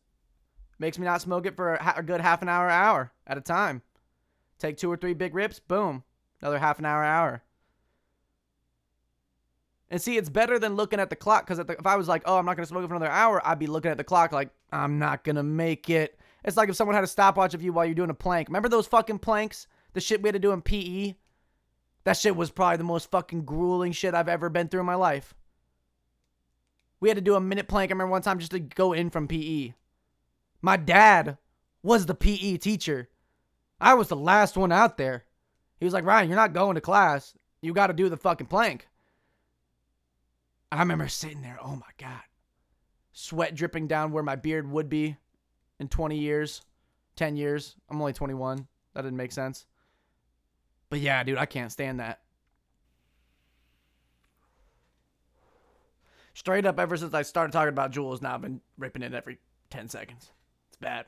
Makes 0.78 0.98
me 0.98 1.04
not 1.04 1.20
smoke 1.20 1.44
it 1.44 1.54
for 1.54 1.74
a, 1.74 2.02
good 2.02 2.22
half 2.22 2.40
an 2.40 2.48
hour, 2.48 2.70
hour 2.70 3.12
at 3.26 3.36
a 3.36 3.42
time. 3.42 3.82
Take 4.58 4.78
two 4.78 4.90
or 4.90 4.96
three 4.96 5.12
big 5.12 5.34
rips, 5.34 5.58
boom, 5.58 6.02
another 6.40 6.58
half 6.58 6.78
an 6.78 6.86
hour, 6.86 7.04
hour. 7.04 7.42
And 9.90 10.00
see, 10.00 10.16
it's 10.16 10.30
better 10.30 10.58
than 10.58 10.76
looking 10.76 10.98
at 10.98 11.10
the 11.10 11.16
clock 11.16 11.46
because 11.46 11.58
if 11.58 11.86
I 11.86 11.96
was 11.96 12.08
like, 12.08 12.22
oh, 12.24 12.38
I'm 12.38 12.46
not 12.46 12.56
going 12.56 12.64
to 12.64 12.68
smoke 12.68 12.84
it 12.84 12.88
for 12.88 12.94
another 12.94 13.10
hour, 13.10 13.46
I'd 13.46 13.58
be 13.58 13.66
looking 13.66 13.90
at 13.90 13.98
the 13.98 14.04
clock 14.04 14.32
like, 14.32 14.48
I'm 14.72 14.98
not 14.98 15.24
going 15.24 15.36
to 15.36 15.42
make 15.42 15.90
it. 15.90 16.18
It's 16.42 16.56
like 16.56 16.70
if 16.70 16.76
someone 16.76 16.94
had 16.94 17.04
a 17.04 17.08
stopwatch 17.08 17.52
of 17.52 17.62
you 17.62 17.74
while 17.74 17.84
you're 17.84 17.94
doing 17.94 18.10
a 18.10 18.14
plank. 18.14 18.48
Remember 18.48 18.70
those 18.70 18.86
fucking 18.86 19.18
planks? 19.18 19.66
The 19.96 20.02
shit 20.02 20.20
we 20.20 20.28
had 20.28 20.34
to 20.34 20.38
do 20.38 20.52
in 20.52 20.60
PE? 20.60 21.14
That 22.04 22.18
shit 22.18 22.36
was 22.36 22.50
probably 22.50 22.76
the 22.76 22.84
most 22.84 23.10
fucking 23.10 23.46
grueling 23.46 23.92
shit 23.92 24.14
I've 24.14 24.28
ever 24.28 24.50
been 24.50 24.68
through 24.68 24.80
in 24.80 24.86
my 24.86 24.94
life. 24.94 25.32
We 27.00 27.08
had 27.08 27.16
to 27.16 27.22
do 27.22 27.34
a 27.34 27.40
minute 27.40 27.66
plank. 27.66 27.90
I 27.90 27.94
remember 27.94 28.10
one 28.10 28.20
time 28.20 28.38
just 28.38 28.50
to 28.50 28.58
go 28.58 28.92
in 28.92 29.08
from 29.08 29.26
PE. 29.26 29.72
My 30.60 30.76
dad 30.76 31.38
was 31.82 32.04
the 32.04 32.14
PE 32.14 32.58
teacher. 32.58 33.08
I 33.80 33.94
was 33.94 34.08
the 34.08 34.16
last 34.16 34.58
one 34.58 34.70
out 34.70 34.98
there. 34.98 35.24
He 35.80 35.86
was 35.86 35.94
like, 35.94 36.04
Ryan, 36.04 36.28
you're 36.28 36.36
not 36.36 36.52
going 36.52 36.74
to 36.74 36.82
class. 36.82 37.32
You 37.62 37.72
got 37.72 37.86
to 37.86 37.94
do 37.94 38.10
the 38.10 38.18
fucking 38.18 38.48
plank. 38.48 38.88
I 40.70 40.80
remember 40.80 41.08
sitting 41.08 41.40
there, 41.40 41.58
oh 41.64 41.74
my 41.74 41.92
God. 41.96 42.20
Sweat 43.14 43.54
dripping 43.54 43.86
down 43.86 44.12
where 44.12 44.22
my 44.22 44.36
beard 44.36 44.70
would 44.70 44.90
be 44.90 45.16
in 45.80 45.88
20 45.88 46.18
years, 46.18 46.60
10 47.16 47.38
years. 47.38 47.76
I'm 47.88 47.98
only 47.98 48.12
21. 48.12 48.68
That 48.92 49.00
didn't 49.00 49.16
make 49.16 49.32
sense. 49.32 49.64
But 50.88 51.00
yeah, 51.00 51.22
dude, 51.24 51.38
I 51.38 51.46
can't 51.46 51.72
stand 51.72 52.00
that. 52.00 52.20
Straight 56.34 56.66
up, 56.66 56.78
ever 56.78 56.96
since 56.96 57.14
I 57.14 57.22
started 57.22 57.52
talking 57.52 57.70
about 57.70 57.92
Juuls, 57.92 58.20
now 58.20 58.34
I've 58.34 58.42
been 58.42 58.60
ripping 58.78 59.02
it 59.02 59.14
every 59.14 59.38
10 59.70 59.88
seconds. 59.88 60.30
It's 60.68 60.76
bad. 60.76 61.06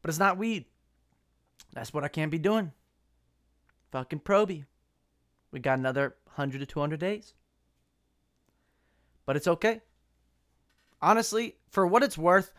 But 0.00 0.08
it's 0.08 0.18
not 0.18 0.38
weed. 0.38 0.64
That's 1.74 1.92
what 1.92 2.02
I 2.02 2.08
can't 2.08 2.30
be 2.30 2.38
doing. 2.38 2.72
Fucking 3.92 4.20
Proby. 4.20 4.64
We 5.52 5.60
got 5.60 5.78
another 5.78 6.16
100 6.24 6.60
to 6.60 6.66
200 6.66 6.98
days 6.98 7.34
but 9.30 9.36
it's 9.36 9.46
okay. 9.46 9.80
Honestly, 11.00 11.54
for 11.68 11.86
what 11.86 12.02
it's 12.02 12.18
worth, 12.18 12.52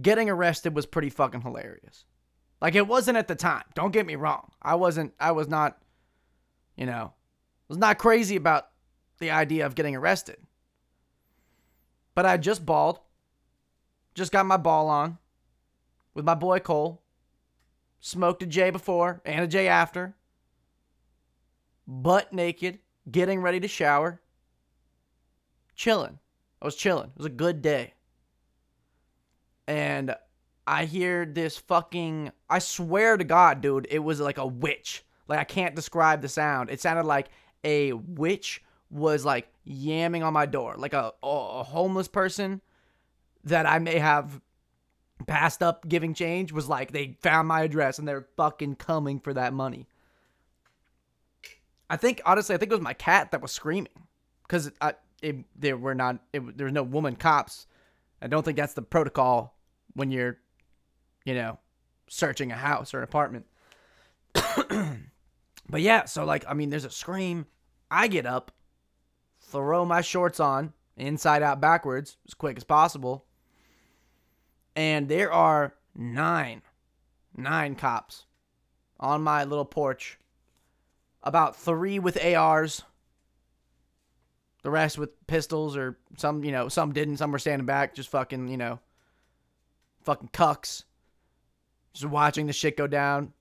getting 0.00 0.30
arrested 0.30 0.74
was 0.74 0.86
pretty 0.86 1.10
fucking 1.10 1.42
hilarious. 1.42 2.06
Like 2.60 2.74
it 2.74 2.86
wasn't 2.86 3.18
at 3.18 3.28
the 3.28 3.34
time. 3.34 3.64
Don't 3.74 3.92
get 3.92 4.06
me 4.06 4.16
wrong. 4.16 4.50
I 4.60 4.74
wasn't 4.74 5.14
I 5.20 5.32
was 5.32 5.48
not 5.48 5.78
you 6.76 6.86
know, 6.86 7.12
was 7.68 7.78
not 7.78 7.98
crazy 7.98 8.36
about 8.36 8.68
the 9.18 9.30
idea 9.30 9.66
of 9.66 9.74
getting 9.74 9.96
arrested. 9.96 10.36
But 12.14 12.26
I 12.26 12.36
just 12.36 12.64
balled. 12.64 13.00
Just 14.14 14.32
got 14.32 14.46
my 14.46 14.56
ball 14.56 14.88
on 14.88 15.18
with 16.14 16.24
my 16.24 16.34
boy 16.34 16.58
Cole. 16.60 17.02
Smoked 18.00 18.42
a 18.42 18.46
J 18.46 18.70
before 18.70 19.20
and 19.24 19.44
a 19.44 19.48
J 19.48 19.68
after. 19.68 20.16
Butt 21.86 22.32
naked, 22.32 22.80
getting 23.10 23.40
ready 23.40 23.60
to 23.60 23.68
shower 23.68 24.20
chilling. 25.78 26.18
I 26.60 26.66
was 26.66 26.74
chilling. 26.74 27.10
It 27.10 27.16
was 27.16 27.26
a 27.26 27.30
good 27.30 27.62
day. 27.62 27.94
And 29.66 30.14
I 30.68 30.84
hear 30.84 31.24
this 31.24 31.56
fucking 31.56 32.30
I 32.50 32.58
swear 32.58 33.16
to 33.16 33.24
God, 33.24 33.62
dude, 33.62 33.86
it 33.90 34.00
was 34.00 34.20
like 34.20 34.36
a 34.36 34.46
witch. 34.46 35.02
Like 35.26 35.38
I 35.38 35.44
can't 35.44 35.74
describe 35.74 36.20
the 36.20 36.28
sound. 36.28 36.68
It 36.68 36.80
sounded 36.80 37.06
like 37.06 37.30
a 37.64 37.94
witch 37.94 38.62
was 38.90 39.24
like 39.24 39.48
yamming 39.66 40.22
on 40.22 40.34
my 40.34 40.44
door. 40.44 40.74
Like 40.76 40.92
a, 40.92 41.14
a 41.22 41.64
homeless 41.64 42.06
person 42.06 42.60
that 43.44 43.64
I 43.64 43.78
may 43.78 43.98
have 43.98 44.42
passed 45.26 45.62
up 45.62 45.88
giving 45.88 46.12
change 46.12 46.52
was 46.52 46.68
like 46.68 46.92
they 46.92 47.16
found 47.22 47.48
my 47.48 47.62
address 47.62 47.98
and 47.98 48.06
they're 48.06 48.28
fucking 48.36 48.76
coming 48.76 49.20
for 49.20 49.32
that 49.32 49.54
money. 49.54 49.86
I 51.88 51.96
think 51.96 52.20
honestly, 52.26 52.54
I 52.54 52.58
think 52.58 52.70
it 52.70 52.74
was 52.74 52.82
my 52.82 52.92
cat 52.92 53.30
that 53.30 53.40
was 53.40 53.52
screaming 53.52 53.92
because 54.42 54.70
I 54.82 54.94
it, 55.22 55.36
there 55.58 55.78
were 55.78 55.94
not 55.94 56.20
it, 56.34 56.58
there 56.58 56.66
was 56.66 56.74
no 56.74 56.82
woman 56.82 57.16
cops. 57.16 57.66
I 58.20 58.26
don't 58.26 58.44
think 58.44 58.58
that's 58.58 58.74
the 58.74 58.82
protocol 58.82 59.54
when 59.94 60.10
you're, 60.10 60.38
you 61.28 61.34
know, 61.34 61.58
searching 62.08 62.50
a 62.50 62.56
house 62.56 62.94
or 62.94 62.98
an 62.98 63.04
apartment. 63.04 63.44
but 65.68 65.82
yeah, 65.82 66.06
so 66.06 66.24
like 66.24 66.42
I 66.48 66.54
mean, 66.54 66.70
there's 66.70 66.86
a 66.86 66.90
scream. 66.90 67.44
I 67.90 68.08
get 68.08 68.24
up, 68.24 68.50
throw 69.38 69.84
my 69.84 70.00
shorts 70.00 70.40
on, 70.40 70.72
inside 70.96 71.42
out 71.42 71.60
backwards, 71.60 72.16
as 72.26 72.32
quick 72.32 72.56
as 72.56 72.64
possible. 72.64 73.26
And 74.74 75.06
there 75.06 75.30
are 75.30 75.74
nine, 75.94 76.62
nine 77.36 77.74
cops 77.74 78.24
on 78.98 79.22
my 79.22 79.44
little 79.44 79.66
porch. 79.66 80.18
About 81.22 81.56
three 81.56 81.98
with 81.98 82.24
ARs. 82.24 82.82
The 84.62 84.70
rest 84.70 84.96
with 84.96 85.26
pistols 85.26 85.76
or 85.76 85.98
some, 86.16 86.42
you 86.42 86.52
know, 86.52 86.70
some 86.70 86.94
didn't. 86.94 87.18
Some 87.18 87.32
were 87.32 87.38
standing 87.38 87.66
back, 87.66 87.94
just 87.94 88.08
fucking, 88.08 88.48
you 88.48 88.56
know, 88.56 88.78
fucking 90.04 90.30
cucks. 90.32 90.84
Just 91.92 92.06
watching 92.06 92.46
the 92.46 92.52
shit 92.52 92.76
go 92.76 92.86
down. 92.86 93.32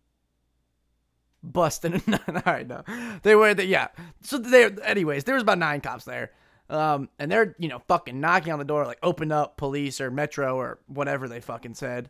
Busting. 1.43 2.01
All 2.27 2.41
right, 2.45 2.67
no. 2.67 2.83
They 3.23 3.35
were, 3.35 3.53
the, 3.53 3.65
yeah. 3.65 3.89
So 4.21 4.37
there, 4.37 4.71
anyways, 4.83 5.23
there 5.23 5.35
was 5.35 5.43
about 5.43 5.59
nine 5.59 5.81
cops 5.81 6.05
there. 6.05 6.31
Um, 6.69 7.09
and 7.17 7.31
they're, 7.31 7.55
you 7.59 7.69
know, 7.69 7.79
fucking 7.87 8.19
knocking 8.19 8.51
on 8.51 8.59
the 8.59 8.65
door, 8.65 8.85
like, 8.85 8.99
open 9.01 9.31
up 9.31 9.57
police 9.57 10.01
or 10.01 10.11
metro 10.11 10.55
or 10.57 10.79
whatever 10.87 11.27
they 11.27 11.39
fucking 11.39 11.75
said. 11.75 12.09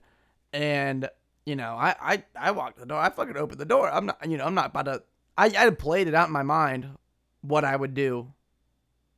And, 0.52 1.10
you 1.46 1.56
know, 1.56 1.76
I, 1.76 1.96
I, 2.02 2.24
I 2.36 2.52
walked 2.52 2.80
the 2.80 2.86
door. 2.86 3.00
I 3.00 3.10
fucking 3.10 3.38
opened 3.38 3.60
the 3.60 3.66
door. 3.66 3.90
I'm 3.90 4.08
not, 4.08 4.28
you 4.28 4.38
know, 4.38 4.46
I'm 4.46 4.56
not 4.56 4.68
about 4.68 4.86
to, 4.86 5.04
I, 5.38 5.52
I 5.58 5.70
played 5.70 6.08
it 6.08 6.16
out 6.16 6.28
in 6.28 6.34
my 6.34 6.44
mind 6.44 6.88
what 7.42 7.66
I 7.66 7.76
would 7.76 7.94
do 7.94 8.34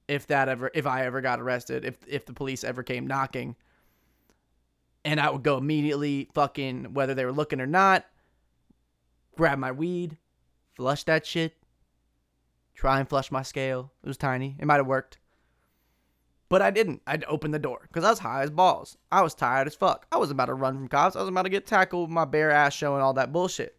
if 0.07 0.27
that 0.27 0.49
ever, 0.49 0.69
if 0.73 0.85
I 0.85 1.05
ever 1.05 1.21
got 1.21 1.39
arrested, 1.39 1.85
if, 1.85 1.95
if 2.07 2.25
the 2.25 2.33
police 2.33 2.63
ever 2.63 2.83
came 2.83 3.07
knocking. 3.07 3.55
And 5.05 5.19
I 5.19 5.29
would 5.29 5.43
go 5.43 5.57
immediately, 5.57 6.29
fucking, 6.33 6.93
whether 6.93 7.13
they 7.13 7.25
were 7.25 7.31
looking 7.31 7.61
or 7.61 7.67
not, 7.67 8.05
grab 9.37 9.57
my 9.57 9.71
weed, 9.71 10.17
flush 10.75 11.03
that 11.05 11.25
shit, 11.25 11.55
try 12.75 12.99
and 12.99 13.07
flush 13.07 13.31
my 13.31 13.41
scale. 13.41 13.93
It 14.03 14.07
was 14.07 14.17
tiny. 14.17 14.57
It 14.59 14.65
might 14.65 14.77
have 14.77 14.87
worked. 14.87 15.19
But 16.49 16.63
I 16.63 16.71
didn't. 16.71 17.01
I'd 17.05 17.23
open 17.25 17.51
the 17.51 17.59
door 17.59 17.81
because 17.83 18.03
I 18.03 18.09
was 18.09 18.19
high 18.19 18.41
as 18.41 18.49
balls. 18.49 18.97
I 19.11 19.21
was 19.21 19.35
tired 19.35 19.67
as 19.67 19.75
fuck. 19.75 20.07
I 20.11 20.17
was 20.17 20.31
about 20.31 20.45
to 20.47 20.55
run 20.55 20.75
from 20.75 20.87
cops. 20.87 21.15
I 21.15 21.19
was 21.19 21.29
about 21.29 21.43
to 21.43 21.49
get 21.49 21.67
tackled 21.67 22.09
with 22.09 22.13
my 22.13 22.25
bare 22.25 22.51
ass 22.51 22.73
showing 22.73 23.01
all 23.01 23.13
that 23.13 23.31
bullshit. 23.31 23.77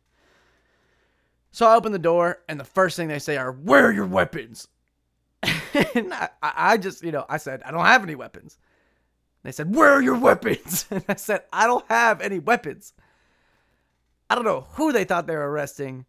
So 1.51 1.67
I 1.67 1.75
open 1.75 1.91
the 1.91 1.99
door, 1.99 2.39
and 2.49 2.61
the 2.61 2.65
first 2.65 2.97
thing 2.97 3.09
they 3.09 3.19
say 3.19 3.37
are, 3.37 3.51
Where 3.51 3.87
are 3.87 3.93
your 3.93 4.07
weapons? 4.07 4.69
and 5.43 6.15
I, 6.15 6.29
I 6.43 6.77
just, 6.77 7.03
you 7.03 7.11
know, 7.11 7.27
I 7.29 7.39
said, 7.39 7.63
I 7.65 7.73
don't 7.73 7.85
have 7.85 8.05
any 8.05 8.15
weapons. 8.15 8.57
They 9.43 9.53
said, 9.53 9.75
Where 9.75 9.91
are 9.91 10.03
your 10.03 10.19
weapons? 10.19 10.87
And 10.91 11.05
I 11.09 11.15
said, 11.15 11.43
I 11.53 11.67
don't 11.67 11.87
have 11.89 12.21
any 12.21 12.39
weapons. 12.39 12.93
I 14.29 14.35
don't 14.35 14.45
know 14.45 14.67
who 14.73 14.93
they 14.93 15.05
thought 15.05 15.27
they 15.27 15.35
were 15.35 15.51
arresting, 15.51 16.07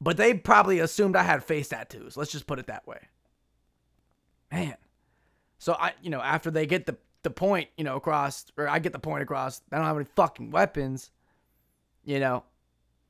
but 0.00 0.16
they 0.16 0.34
probably 0.34 0.78
assumed 0.78 1.16
I 1.16 1.22
had 1.22 1.42
face 1.42 1.68
tattoos. 1.68 2.16
Let's 2.16 2.32
just 2.32 2.46
put 2.46 2.58
it 2.58 2.66
that 2.66 2.86
way. 2.86 2.98
Man. 4.52 4.76
So 5.58 5.74
I, 5.74 5.94
you 6.02 6.10
know, 6.10 6.20
after 6.20 6.50
they 6.50 6.66
get 6.66 6.86
the 6.86 6.96
the 7.22 7.30
point, 7.30 7.68
you 7.76 7.82
know, 7.82 7.96
across, 7.96 8.46
or 8.56 8.68
I 8.68 8.78
get 8.78 8.92
the 8.92 8.98
point 8.98 9.22
across, 9.22 9.60
I 9.72 9.76
don't 9.76 9.86
have 9.86 9.96
any 9.96 10.06
fucking 10.14 10.50
weapons. 10.50 11.10
You 12.04 12.20
know, 12.20 12.44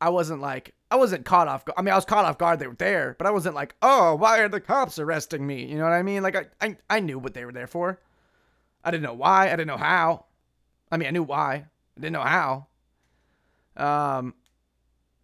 I 0.00 0.08
wasn't 0.08 0.40
like 0.40 0.74
I 0.90 0.96
wasn't 0.96 1.24
caught 1.24 1.48
off. 1.48 1.64
I 1.76 1.82
mean, 1.82 1.92
I 1.92 1.96
was 1.96 2.04
caught 2.04 2.24
off 2.24 2.38
guard. 2.38 2.58
They 2.58 2.66
were 2.66 2.74
there, 2.74 3.16
but 3.18 3.26
I 3.26 3.30
wasn't 3.30 3.54
like, 3.54 3.74
oh, 3.82 4.14
why 4.14 4.38
are 4.38 4.48
the 4.48 4.60
cops 4.60 4.98
arresting 4.98 5.46
me? 5.46 5.66
You 5.66 5.76
know 5.76 5.84
what 5.84 5.92
I 5.92 6.02
mean? 6.02 6.22
Like 6.22 6.36
I, 6.36 6.46
I, 6.60 6.76
I 6.88 7.00
knew 7.00 7.18
what 7.18 7.34
they 7.34 7.44
were 7.44 7.52
there 7.52 7.66
for. 7.66 8.00
I 8.84 8.90
didn't 8.90 9.02
know 9.02 9.14
why. 9.14 9.46
I 9.46 9.50
didn't 9.50 9.66
know 9.66 9.76
how. 9.76 10.26
I 10.90 10.96
mean, 10.96 11.08
I 11.08 11.10
knew 11.10 11.22
why. 11.22 11.54
I 11.54 12.00
didn't 12.00 12.12
know 12.12 12.20
how. 12.20 12.66
Um, 13.76 14.34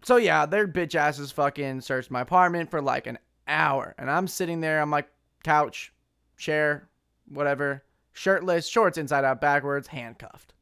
so 0.03 0.17
yeah, 0.17 0.47
their 0.47 0.69
bitch 0.69 0.95
asses 0.95 1.33
fucking 1.33 1.81
searched 1.81 2.11
my 2.11 2.21
apartment 2.21 2.71
for 2.71 2.81
like 2.83 3.07
an 3.07 3.19
hour, 3.49 3.95
and 3.99 4.11
I'm 4.11 4.29
sitting 4.29 4.61
there. 4.61 4.81
on 4.81 4.89
my 4.89 5.05
couch, 5.43 5.93
chair, 6.37 6.89
whatever, 7.29 7.85
shirtless, 8.13 8.67
shorts 8.67 8.99
inside 8.99 9.25
out, 9.25 9.41
backwards, 9.41 9.89
handcuffed. 9.89 10.55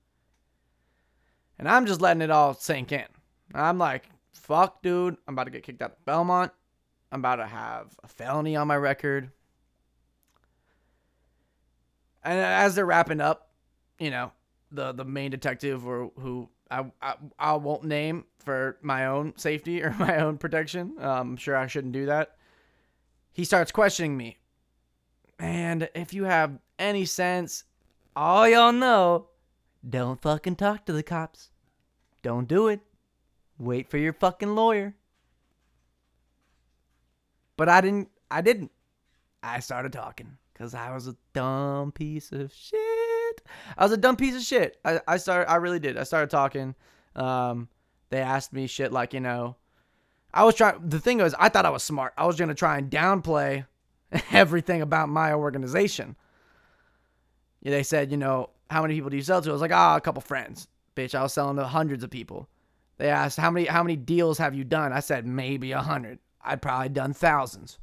And 1.58 1.68
I'm 1.68 1.86
just 1.86 2.00
letting 2.00 2.22
it 2.22 2.30
all 2.30 2.54
sink 2.54 2.92
in. 2.92 3.06
I'm 3.54 3.78
like, 3.78 4.08
fuck, 4.32 4.82
dude. 4.82 5.16
I'm 5.26 5.34
about 5.34 5.44
to 5.44 5.50
get 5.50 5.62
kicked 5.62 5.82
out 5.82 5.92
of 5.92 6.04
Belmont. 6.04 6.52
I'm 7.12 7.20
about 7.20 7.36
to 7.36 7.46
have 7.46 7.94
a 8.02 8.08
felony 8.08 8.56
on 8.56 8.66
my 8.66 8.76
record. 8.76 9.30
And 12.24 12.38
as 12.38 12.74
they're 12.74 12.86
wrapping 12.86 13.20
up, 13.20 13.50
you 13.98 14.10
know, 14.10 14.32
the 14.70 14.92
the 14.92 15.04
main 15.04 15.30
detective 15.30 15.86
or 15.86 16.10
who 16.18 16.48
I, 16.70 16.84
I, 17.02 17.14
I 17.38 17.52
won't 17.54 17.84
name 17.84 18.24
for 18.38 18.78
my 18.82 19.06
own 19.06 19.34
safety 19.36 19.82
or 19.82 19.90
my 19.98 20.18
own 20.18 20.38
protection. 20.38 20.94
Um, 20.98 21.32
I'm 21.32 21.36
sure 21.36 21.56
I 21.56 21.66
shouldn't 21.66 21.92
do 21.92 22.06
that. 22.06 22.36
He 23.32 23.44
starts 23.44 23.72
questioning 23.72 24.16
me. 24.16 24.38
And 25.38 25.88
if 25.94 26.14
you 26.14 26.24
have 26.24 26.58
any 26.78 27.04
sense, 27.04 27.64
all 28.14 28.48
y'all 28.48 28.72
know, 28.72 29.28
don't 29.88 30.20
fucking 30.20 30.56
talk 30.56 30.86
to 30.86 30.92
the 30.92 31.02
cops. 31.02 31.50
Don't 32.22 32.46
do 32.46 32.68
it. 32.68 32.80
Wait 33.58 33.88
for 33.88 33.98
your 33.98 34.12
fucking 34.12 34.54
lawyer. 34.54 34.94
But 37.56 37.68
I 37.68 37.80
didn't 37.80 38.08
I 38.30 38.40
didn't. 38.40 38.70
I 39.42 39.60
started 39.60 39.92
talking 39.92 40.38
cuz 40.54 40.74
I 40.74 40.92
was 40.92 41.06
a 41.06 41.16
dumb 41.32 41.92
piece 41.92 42.32
of 42.32 42.52
shit. 42.52 43.42
I 43.76 43.84
was 43.84 43.92
a 43.92 43.96
dumb 43.96 44.16
piece 44.16 44.34
of 44.34 44.42
shit. 44.42 44.78
I 44.84 45.00
I 45.06 45.16
started 45.16 45.50
I 45.50 45.56
really 45.56 45.78
did. 45.78 45.96
I 45.96 46.04
started 46.04 46.30
talking. 46.30 46.74
Um 47.14 47.68
they 48.10 48.20
asked 48.20 48.52
me 48.52 48.66
shit 48.66 48.92
like, 48.92 49.14
you 49.14 49.20
know, 49.20 49.56
I 50.34 50.44
was 50.44 50.54
trying 50.54 50.88
the 50.88 51.00
thing 51.00 51.18
was 51.18 51.34
I 51.38 51.48
thought 51.48 51.66
I 51.66 51.70
was 51.70 51.82
smart. 51.82 52.12
I 52.16 52.26
was 52.26 52.36
to 52.36 52.54
try 52.54 52.78
and 52.78 52.90
downplay 52.90 53.66
everything 54.32 54.82
about 54.82 55.08
my 55.08 55.32
organization. 55.32 56.16
They 57.62 57.82
said, 57.82 58.10
you 58.10 58.16
know, 58.16 58.50
how 58.70 58.82
many 58.82 58.94
people 58.94 59.10
do 59.10 59.16
you 59.16 59.22
sell 59.22 59.40
to? 59.40 59.50
I 59.50 59.52
was 59.52 59.62
like, 59.62 59.72
ah, 59.72 59.94
oh, 59.94 59.96
a 59.96 60.00
couple 60.00 60.20
friends. 60.20 60.66
Bitch, 60.96 61.14
I 61.14 61.22
was 61.22 61.32
selling 61.32 61.56
to 61.56 61.64
hundreds 61.64 62.02
of 62.02 62.10
people. 62.10 62.48
They 62.98 63.08
asked, 63.08 63.38
how 63.38 63.50
many 63.50 63.66
how 63.66 63.82
many 63.82 63.96
deals 63.96 64.38
have 64.38 64.54
you 64.54 64.64
done? 64.64 64.92
I 64.92 65.00
said, 65.00 65.26
maybe 65.26 65.72
a 65.72 65.80
hundred. 65.80 66.18
I'd 66.44 66.62
probably 66.62 66.88
done 66.88 67.12
thousands. 67.12 67.78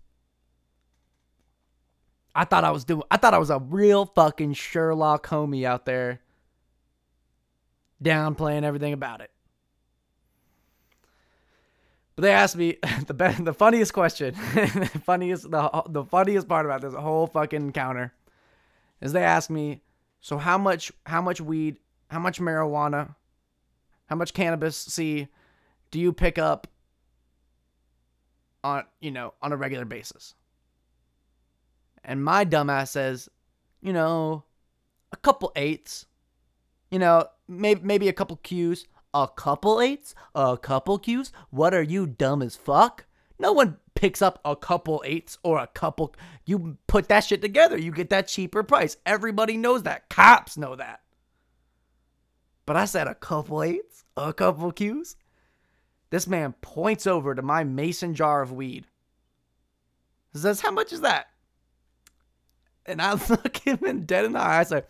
I 2.36 2.46
thought 2.46 2.64
I 2.64 2.72
was 2.72 2.86
doing 2.86 3.04
I 3.10 3.18
thought 3.18 3.34
I 3.34 3.38
was 3.40 3.50
a 3.50 3.60
real 3.60 4.06
fucking 4.06 4.54
Sherlock 4.54 5.28
homie 5.28 5.66
out 5.66 5.86
there 5.86 6.22
downplaying 8.04 8.64
everything 8.64 8.94
about 8.94 9.22
it. 9.22 9.32
But 12.16 12.24
they 12.24 12.32
asked 12.32 12.58
me 12.58 12.78
the 13.08 13.14
be- 13.14 13.44
the 13.44 13.54
funniest 13.54 13.94
question, 13.94 14.36
the 14.54 15.02
funniest 15.06 15.50
the 15.50 15.84
the 15.88 16.04
funniest 16.04 16.48
part 16.48 16.66
about 16.66 16.82
this 16.82 16.94
whole 16.94 17.28
fucking 17.28 17.62
encounter 17.62 18.14
is 19.02 19.14
they 19.14 19.24
asked 19.24 19.50
me, 19.50 19.82
so 20.20 20.38
how 20.38 20.58
much 20.58 20.92
how 21.06 21.22
much 21.22 21.40
weed, 21.40 21.78
how 22.10 22.20
much 22.20 22.40
marijuana, 22.40 23.16
how 24.08 24.16
much 24.16 24.34
cannabis 24.34 24.76
see 24.76 25.28
do 25.92 26.00
you 26.00 26.12
pick 26.12 26.38
up 26.38 26.68
on 28.64 28.84
you 29.00 29.12
know 29.12 29.34
on 29.42 29.52
a 29.54 29.58
regular 29.58 29.86
basis? 29.86 30.36
And 32.10 32.24
my 32.24 32.44
dumbass 32.44 32.88
says, 32.88 33.30
you 33.82 33.94
know, 33.94 34.44
a 35.12 35.18
couple 35.18 35.52
eights, 35.56 36.08
you 36.90 36.98
know, 36.98 37.28
maybe 37.48 37.82
maybe 37.84 38.10
a 38.10 38.14
couple 38.14 38.38
Qs, 38.38 38.88
a 39.14 39.28
couple 39.28 39.80
eights, 39.80 40.16
a 40.34 40.58
couple 40.58 40.98
Qs. 40.98 41.32
What 41.52 41.76
are 41.76 41.84
you 41.84 42.08
dumb 42.08 42.42
as 42.42 42.56
fuck? 42.56 43.06
No 43.38 43.54
one 43.54 43.78
picks 43.94 44.24
up 44.24 44.42
a 44.44 44.56
couple 44.56 45.04
eights 45.06 45.38
or 45.44 45.60
a 45.60 45.68
couple. 45.68 46.16
You 46.46 46.80
put 46.88 47.10
that 47.10 47.26
shit 47.26 47.44
together, 47.44 47.78
you 47.78 47.92
get 47.92 48.10
that 48.10 48.28
cheaper 48.28 48.64
price. 48.64 48.98
Everybody 49.06 49.56
knows 49.56 49.84
that. 49.84 50.10
Cops 50.10 50.58
know 50.58 50.76
that. 50.78 51.02
But 52.66 52.76
I 52.76 52.86
said 52.86 53.06
a 53.08 53.14
couple 53.14 53.62
eights, 53.62 54.04
a 54.18 54.34
couple 54.34 54.72
Qs. 54.72 55.16
This 56.10 56.26
man 56.26 56.56
points 56.62 57.06
over 57.06 57.36
to 57.36 57.44
my 57.44 57.64
mason 57.64 58.16
jar 58.16 58.42
of 58.42 58.52
weed. 58.52 58.86
Says, 60.34 60.62
How 60.62 60.72
much 60.72 60.92
is 60.92 61.02
that? 61.02 61.29
And 62.90 63.02
I 63.02 63.14
look 63.30 63.58
him 63.58 63.80
in 63.86 64.06
dead 64.06 64.26
in 64.26 64.34
the 64.34 64.40
eye. 64.40 64.60
I 64.60 64.64
say, 64.64 64.84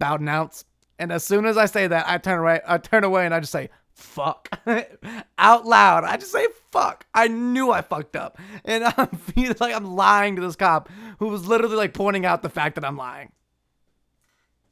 an 0.00 0.28
ounce. 0.28 0.64
And 0.98 1.10
as 1.10 1.24
soon 1.24 1.46
as 1.46 1.56
I 1.56 1.66
say 1.66 1.86
that, 1.86 2.08
I 2.08 2.18
turn 2.18 2.38
away. 2.38 2.60
I 2.66 2.78
turn 2.78 3.04
away 3.04 3.24
and 3.24 3.34
I 3.34 3.40
just 3.40 3.52
say, 3.52 3.70
fuck 3.92 4.48
out 5.38 5.66
loud. 5.66 6.04
I 6.04 6.16
just 6.16 6.32
say 6.32 6.46
fuck. 6.70 7.06
I 7.14 7.28
knew 7.28 7.70
I 7.70 7.82
fucked 7.82 8.16
up. 8.16 8.38
And 8.64 8.84
I'm 8.96 9.08
feeling 9.08 9.56
like 9.60 9.74
I'm 9.74 9.96
lying 9.96 10.36
to 10.36 10.42
this 10.42 10.56
cop 10.56 10.88
who 11.18 11.28
was 11.28 11.46
literally 11.46 11.76
like 11.76 11.94
pointing 11.94 12.26
out 12.26 12.42
the 12.42 12.48
fact 12.48 12.74
that 12.76 12.84
I'm 12.84 12.96
lying. 12.96 13.32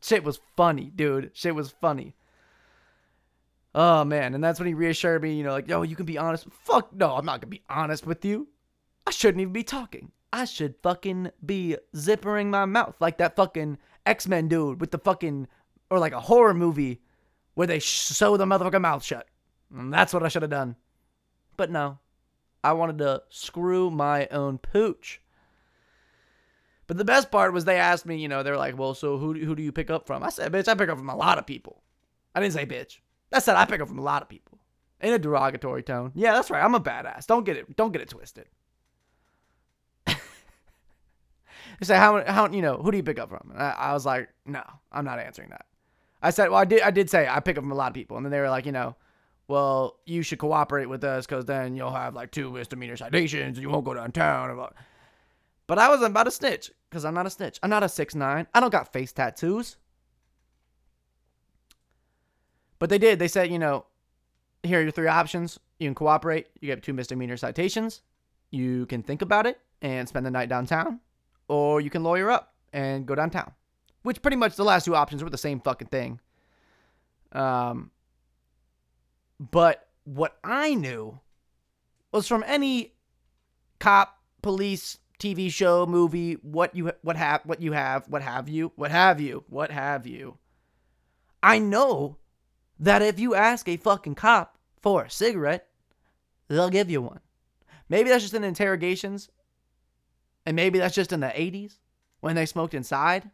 Shit 0.03 0.25
was 0.25 0.41
funny, 0.57 0.91
dude. 0.95 1.31
Shit 1.35 1.55
was 1.55 1.71
funny. 1.71 2.15
Oh 3.75 4.05
man, 4.05 4.35
and 4.35 4.43
that's 4.43 4.59
when 4.59 4.67
he 4.67 4.75
reassured 4.75 5.23
me, 5.23 5.35
you 5.35 5.45
know, 5.45 5.53
like, 5.53 5.69
yo, 5.69 5.83
you 5.83 5.95
can 5.95 6.07
be 6.07 6.19
honest. 6.19 6.47
Fuck 6.51 6.93
no, 6.93 7.15
I'm 7.15 7.25
not 7.25 7.41
gonna 7.41 7.51
be 7.51 7.63
honest 7.69 8.05
with 8.05 8.25
you. 8.25 8.49
I 9.07 9.13
shouldn't 9.13 9.41
even 9.41 9.53
be 9.53 9.63
talking. 9.63 10.11
I 10.33 10.45
should 10.45 10.77
fucking 10.83 11.31
be 11.45 11.77
zippering 11.95 12.47
my 12.47 12.65
mouth 12.65 12.97
like 13.01 13.19
that 13.19 13.37
fucking 13.37 13.79
X-Men 14.07 14.49
dude 14.49 14.81
with 14.81 14.91
the 14.91 14.99
fucking 14.99 15.49
or 15.91 15.99
like 15.99 16.13
a 16.13 16.21
horror 16.21 16.55
movie 16.55 17.01
where 17.55 17.67
they 17.67 17.81
sew 17.81 18.37
the 18.37 18.45
motherfucking 18.45 18.81
mouth 18.81 19.05
shut. 19.05 19.27
And 19.75 19.93
that's 19.93 20.15
what 20.15 20.23
I 20.23 20.29
should 20.29 20.43
have 20.43 20.51
done. 20.51 20.77
But 21.57 21.71
no, 21.71 21.99
I 22.63 22.73
wanted 22.73 22.99
to 22.99 23.23
screw 23.29 23.91
my 23.91 24.29
own 24.29 24.59
pooch. 24.59 25.21
But 26.87 26.97
the 26.97 27.05
best 27.05 27.31
part 27.31 27.53
was 27.53 27.65
they 27.65 27.77
asked 27.77 28.07
me, 28.07 28.17
you 28.17 28.29
know, 28.29 28.43
they're 28.43 28.57
like, 28.57 28.77
well, 28.77 28.95
so 28.95 29.17
who, 29.19 29.35
who 29.35 29.55
do 29.55 29.63
you 29.63 29.73
pick 29.73 29.91
up 29.91 30.07
from? 30.07 30.23
I 30.23 30.31
said, 30.31 30.53
bitch, 30.53 30.69
I 30.69 30.75
pick 30.75 30.89
up 30.89 30.99
from 30.99 31.09
a 31.09 31.17
lot 31.17 31.39
of 31.39 31.47
people. 31.47 31.83
I 32.35 32.41
didn't 32.41 32.55
say 32.55 32.67
bitch. 32.67 32.99
I 33.33 33.39
said 33.39 33.57
I 33.57 33.65
pick 33.65 33.81
up 33.81 33.89
from 33.89 33.99
a 33.99 34.03
lot 34.03 34.23
of 34.23 34.29
people. 34.29 34.59
In 35.01 35.13
a 35.13 35.19
derogatory 35.19 35.83
tone. 35.83 36.13
Yeah, 36.15 36.35
that's 36.35 36.51
right. 36.51 36.63
I'm 36.63 36.75
a 36.75 36.81
badass. 36.81 37.27
Don't 37.27 37.45
get 37.45 37.57
it. 37.57 37.77
Don't 37.77 37.93
get 37.93 38.03
it 38.03 38.09
twisted. 38.09 38.47
they 40.07 40.17
say 41.83 41.97
how 41.97 42.25
how 42.25 42.49
you 42.51 42.63
know 42.63 42.77
who 42.77 42.91
do 42.91 42.97
you 42.97 43.03
pick 43.03 43.19
up 43.19 43.29
from? 43.29 43.53
I, 43.57 43.71
I 43.71 43.93
was 43.93 44.07
like, 44.07 44.29
no, 44.47 44.63
I'm 44.93 45.05
not 45.05 45.19
answering 45.19 45.51
that. 45.51 45.67
I 46.23 46.31
said, 46.31 46.51
well, 46.51 46.59
I 46.59 46.65
did 46.65 46.83
I 46.83 46.91
did 46.91 47.11
say 47.11 47.27
I 47.29 47.41
pick 47.41 47.57
up 47.57 47.65
from 47.65 47.73
a 47.73 47.77
lot 47.77 47.89
of 47.89 47.95
people, 47.95 48.17
and 48.17 48.27
then 48.27 48.31
they 48.31 48.41
were 48.41 48.51
like, 48.51 48.67
you 48.67 48.73
know, 48.73 48.97
well, 49.49 49.99
you 50.07 50.23
should 50.23 50.39
cooperate 50.39 50.87
with 50.87 51.03
us 51.03 51.27
because 51.27 51.45
then 51.45 51.77
you'll 51.77 51.91
have 51.91 52.15
like 52.15 52.31
two 52.31 52.51
misdemeanor 52.51 52.97
citations 52.97 53.59
and 53.59 53.63
you 53.63 53.71
won't 53.71 53.85
go 53.85 53.95
downtown. 53.95 54.69
But 55.67 55.79
I 55.79 55.89
wasn't 55.89 56.11
about 56.11 56.25
to 56.25 56.31
snitch 56.31 56.71
because 56.89 57.05
I'm 57.05 57.15
not 57.15 57.27
a 57.27 57.31
snitch. 57.31 57.59
I'm 57.63 57.71
not 57.71 57.83
a 57.83 57.89
six 57.89 58.15
nine. 58.15 58.47
I 58.55 58.61
don't 58.61 58.71
got 58.71 58.93
face 58.93 59.13
tattoos. 59.13 59.77
But 62.79 62.91
they 62.91 62.99
did. 62.99 63.19
They 63.19 63.29
said, 63.29 63.51
you 63.51 63.59
know, 63.59 63.87
here 64.63 64.81
are 64.81 64.83
your 64.83 64.91
three 64.91 65.09
options. 65.09 65.59
You 65.79 65.89
can 65.89 65.95
cooperate. 65.95 66.49
You 66.61 66.67
get 66.67 66.83
two 66.83 66.93
misdemeanor 66.93 67.37
citations. 67.37 68.03
You 68.51 68.87
can 68.87 69.03
think 69.03 69.23
about 69.23 69.47
it 69.47 69.61
and 69.83 70.09
spend 70.09 70.27
the 70.27 70.31
night 70.31 70.49
downtown, 70.49 71.01
or 71.51 71.81
you 71.81 71.91
can 71.91 72.05
lawyer 72.05 72.31
up 72.31 72.55
and 72.73 73.07
go 73.07 73.17
downtown. 73.17 73.51
Which 74.03 74.23
pretty 74.23 74.37
much 74.37 74.55
the 74.55 74.65
last 74.65 74.85
two 74.85 74.95
options 74.95 75.23
were 75.23 75.31
the 75.31 75.37
same 75.37 75.61
fucking 75.61 75.89
thing. 75.89 76.21
Um, 77.33 77.91
but 79.39 79.89
what 80.05 80.39
I 80.45 80.75
knew 80.75 81.19
was 82.13 82.29
from 82.29 82.45
any 82.47 82.95
cop, 83.81 84.17
police, 84.43 84.99
TV 85.19 85.51
show, 85.53 85.87
movie, 85.87 86.35
what 86.35 86.75
you 86.75 86.93
what 87.03 87.17
have 87.17 87.43
what 87.45 87.61
you 87.61 87.73
have, 87.73 88.09
what 88.09 88.23
have 88.23 88.49
you, 88.49 88.73
what 88.77 88.93
have 88.93 89.21
you, 89.21 89.45
what 89.49 89.73
have 89.73 90.07
you. 90.07 90.39
I 91.43 91.59
know 91.59 92.19
that 92.79 93.03
if 93.03 93.19
you 93.19 93.35
ask 93.35 93.69
a 93.69 93.77
fucking 93.77 94.15
cop 94.15 94.57
for 94.81 95.05
a 95.05 95.11
cigarette, 95.11 95.67
they'll 96.49 96.71
give 96.71 96.91
you 96.91 97.03
one. 97.03 97.21
Maybe 97.89 98.09
that's 98.09 98.23
just 98.23 98.35
in 98.35 98.45
interrogations, 98.45 99.29
and 100.51 100.57
maybe 100.57 100.81
that's 100.81 100.97
just 100.97 101.13
in 101.13 101.21
the 101.21 101.29
80s 101.29 101.79
when 102.19 102.35
they 102.35 102.45
smoked 102.45 102.75
inside, 102.75 103.31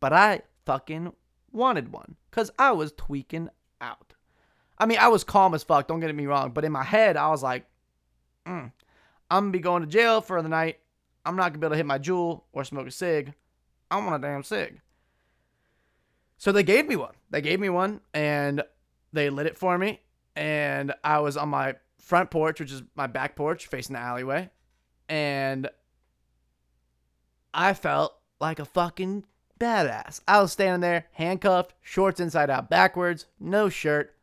but 0.00 0.12
I 0.12 0.42
fucking 0.66 1.12
wanted 1.52 1.92
one 1.92 2.16
because 2.28 2.50
I 2.58 2.72
was 2.72 2.90
tweaking 2.96 3.48
out. 3.80 4.14
I 4.76 4.86
mean, 4.86 4.98
I 4.98 5.06
was 5.06 5.22
calm 5.22 5.54
as 5.54 5.62
fuck, 5.62 5.86
don't 5.86 6.00
get 6.00 6.12
me 6.12 6.26
wrong, 6.26 6.50
but 6.50 6.64
in 6.64 6.72
my 6.72 6.82
head, 6.82 7.16
I 7.16 7.28
was 7.28 7.44
like, 7.44 7.64
mm, 8.44 8.72
I'm 9.30 9.44
gonna 9.44 9.52
be 9.52 9.60
going 9.60 9.82
to 9.84 9.88
jail 9.88 10.20
for 10.20 10.42
the 10.42 10.48
night. 10.48 10.80
I'm 11.24 11.36
not 11.36 11.52
gonna 11.52 11.60
be 11.60 11.66
able 11.66 11.74
to 11.74 11.76
hit 11.76 11.86
my 11.86 12.00
Juul 12.00 12.42
or 12.52 12.64
smoke 12.64 12.88
a 12.88 12.90
cig. 12.90 13.34
I 13.88 13.98
want 13.98 14.16
a 14.16 14.26
damn 14.26 14.42
cig. 14.42 14.80
So 16.38 16.50
they 16.50 16.64
gave 16.64 16.88
me 16.88 16.96
one. 16.96 17.14
They 17.30 17.40
gave 17.40 17.60
me 17.60 17.68
one 17.68 18.00
and 18.12 18.64
they 19.12 19.30
lit 19.30 19.46
it 19.46 19.58
for 19.58 19.78
me. 19.78 20.00
And 20.34 20.92
I 21.04 21.20
was 21.20 21.36
on 21.36 21.50
my 21.50 21.76
front 22.00 22.32
porch, 22.32 22.58
which 22.58 22.72
is 22.72 22.82
my 22.96 23.06
back 23.06 23.36
porch 23.36 23.68
facing 23.68 23.94
the 23.94 24.00
alleyway. 24.00 24.50
And 25.08 25.70
I 27.52 27.74
felt 27.74 28.14
like 28.40 28.58
a 28.58 28.64
fucking 28.64 29.24
badass. 29.58 30.20
I 30.28 30.40
was 30.40 30.52
standing 30.52 30.80
there, 30.80 31.06
handcuffed, 31.12 31.74
shorts 31.82 32.20
inside 32.20 32.50
out 32.50 32.70
backwards, 32.70 33.26
no 33.40 33.68
shirt, 33.68 34.14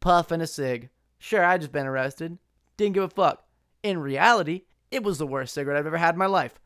puffing 0.00 0.40
a 0.40 0.46
cig. 0.46 0.90
Sure, 1.18 1.44
I 1.44 1.58
just 1.58 1.72
been 1.72 1.86
arrested. 1.86 2.38
Didn't 2.76 2.94
give 2.94 3.04
a 3.04 3.08
fuck. 3.08 3.44
In 3.82 3.98
reality, 3.98 4.62
it 4.90 5.02
was 5.02 5.18
the 5.18 5.26
worst 5.26 5.54
cigarette 5.54 5.78
I've 5.78 5.86
ever 5.86 5.96
had 5.96 6.14
in 6.14 6.18
my 6.18 6.26
life. 6.26 6.58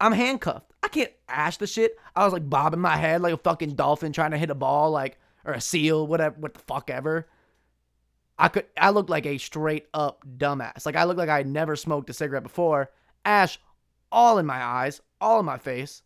I'm 0.00 0.12
handcuffed. 0.12 0.72
I 0.82 0.88
can't 0.88 1.12
ash 1.28 1.58
the 1.58 1.66
shit. 1.66 1.96
I 2.16 2.24
was 2.24 2.32
like 2.32 2.48
bobbing 2.48 2.80
my 2.80 2.96
head 2.96 3.22
like 3.22 3.34
a 3.34 3.38
fucking 3.38 3.74
dolphin 3.74 4.12
trying 4.12 4.32
to 4.32 4.38
hit 4.38 4.50
a 4.50 4.54
ball, 4.54 4.90
like 4.90 5.18
or 5.44 5.52
a 5.52 5.60
seal, 5.60 6.06
whatever, 6.06 6.36
what 6.38 6.54
the 6.54 6.60
fuck 6.60 6.90
ever. 6.90 7.28
I 8.38 8.48
could. 8.48 8.66
I 8.76 8.90
looked 8.90 9.10
like 9.10 9.26
a 9.26 9.38
straight 9.38 9.86
up 9.94 10.24
dumbass. 10.36 10.86
Like 10.86 10.96
I 10.96 11.04
looked 11.04 11.18
like 11.18 11.28
I 11.28 11.42
never 11.42 11.76
smoked 11.76 12.10
a 12.10 12.12
cigarette 12.12 12.42
before. 12.42 12.90
Ash, 13.24 13.58
all 14.12 14.38
in 14.38 14.46
my 14.46 14.62
eyes, 14.62 15.00
all 15.20 15.40
in 15.40 15.46
my 15.46 15.58
face. 15.58 16.02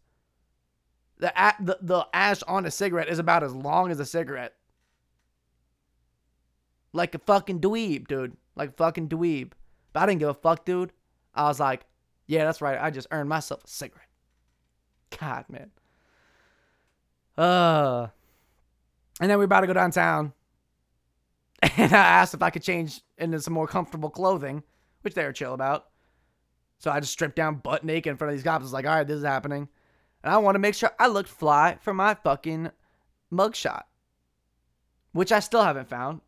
The 1.18 1.32
the 1.60 1.78
the 1.80 2.06
ash 2.14 2.42
on 2.44 2.64
a 2.64 2.70
cigarette 2.70 3.08
is 3.08 3.18
about 3.18 3.42
as 3.42 3.54
long 3.54 3.90
as 3.90 4.00
a 4.00 4.06
cigarette. 4.06 4.54
Like 6.92 7.14
a 7.14 7.18
fucking 7.18 7.60
dweeb, 7.60 8.06
dude. 8.08 8.36
Like 8.54 8.70
a 8.70 8.72
fucking 8.72 9.08
dweeb. 9.08 9.52
But 9.92 10.02
I 10.02 10.06
didn't 10.06 10.20
give 10.20 10.28
a 10.28 10.34
fuck, 10.34 10.64
dude. 10.64 10.92
I 11.34 11.44
was 11.44 11.60
like, 11.60 11.84
yeah, 12.26 12.44
that's 12.44 12.62
right. 12.62 12.78
I 12.80 12.90
just 12.90 13.08
earned 13.10 13.28
myself 13.28 13.64
a 13.64 13.68
cigarette. 13.68 14.08
God, 15.18 15.44
man. 15.48 15.70
Uh. 17.36 18.08
And 19.20 19.30
then 19.30 19.38
we 19.38 19.44
are 19.44 19.46
about 19.46 19.60
to 19.60 19.66
go 19.66 19.72
downtown. 19.72 20.32
And 21.78 21.92
I 21.92 21.96
asked 21.96 22.34
if 22.34 22.42
I 22.42 22.50
could 22.50 22.62
change 22.62 23.00
into 23.18 23.40
some 23.40 23.54
more 23.54 23.66
comfortable 23.66 24.10
clothing, 24.10 24.62
which 25.00 25.14
they 25.14 25.24
were 25.24 25.32
chill 25.32 25.54
about. 25.54 25.86
So 26.78 26.90
I 26.90 27.00
just 27.00 27.12
stripped 27.12 27.36
down 27.36 27.56
butt 27.56 27.84
naked 27.84 28.10
in 28.10 28.16
front 28.16 28.32
of 28.32 28.36
these 28.36 28.44
cops. 28.44 28.62
I 28.62 28.64
was 28.64 28.72
like, 28.72 28.86
all 28.86 28.94
right, 28.94 29.06
this 29.06 29.18
is 29.18 29.24
happening. 29.24 29.68
And 30.22 30.32
I 30.32 30.38
want 30.38 30.56
to 30.56 30.60
make 30.60 30.74
sure 30.74 30.90
I 30.98 31.06
looked 31.06 31.28
fly 31.28 31.78
for 31.80 31.94
my 31.94 32.14
fucking 32.14 32.70
mugshot, 33.32 33.82
which 35.12 35.32
I 35.32 35.40
still 35.40 35.62
haven't 35.62 35.88
found. 35.88 36.20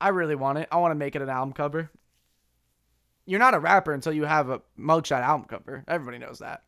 I 0.00 0.08
really 0.08 0.34
want 0.34 0.58
it. 0.58 0.68
I 0.70 0.76
want 0.76 0.90
to 0.92 0.96
make 0.96 1.16
it 1.16 1.22
an 1.22 1.30
album 1.30 1.52
cover. 1.52 1.90
You're 3.24 3.40
not 3.40 3.54
a 3.54 3.58
rapper 3.58 3.92
until 3.92 4.12
you 4.12 4.24
have 4.24 4.50
a 4.50 4.62
mugshot 4.78 5.22
album 5.22 5.46
cover. 5.48 5.84
Everybody 5.88 6.18
knows 6.18 6.38
that. 6.40 6.62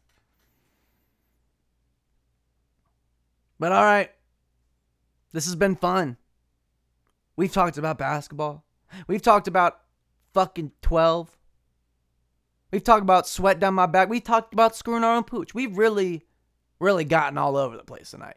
But 3.58 3.72
all 3.72 3.84
right. 3.84 4.10
This 5.32 5.44
has 5.44 5.54
been 5.56 5.76
fun. 5.76 6.16
We've 7.36 7.52
talked 7.52 7.78
about 7.78 7.98
basketball. 7.98 8.64
We've 9.06 9.22
talked 9.22 9.46
about 9.46 9.80
fucking 10.32 10.72
12. 10.82 11.37
We've 12.70 12.84
talked 12.84 13.02
about 13.02 13.26
sweat 13.26 13.60
down 13.60 13.74
my 13.74 13.86
back. 13.86 14.08
We've 14.08 14.22
talked 14.22 14.52
about 14.52 14.76
screwing 14.76 15.04
our 15.04 15.16
own 15.16 15.24
pooch. 15.24 15.54
We've 15.54 15.76
really, 15.76 16.26
really 16.80 17.04
gotten 17.04 17.38
all 17.38 17.56
over 17.56 17.76
the 17.76 17.84
place 17.84 18.10
tonight. 18.10 18.36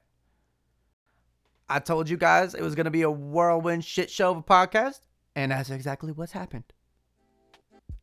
I 1.67 1.79
told 1.79 2.09
you 2.09 2.17
guys 2.17 2.53
it 2.53 2.61
was 2.61 2.75
going 2.75 2.85
to 2.85 2.91
be 2.91 3.01
a 3.01 3.11
whirlwind 3.11 3.83
shit 3.83 4.09
show 4.09 4.31
of 4.31 4.37
a 4.37 4.43
podcast, 4.43 4.99
and 5.35 5.51
that's 5.51 5.69
exactly 5.69 6.11
what's 6.11 6.31
happened. 6.31 6.65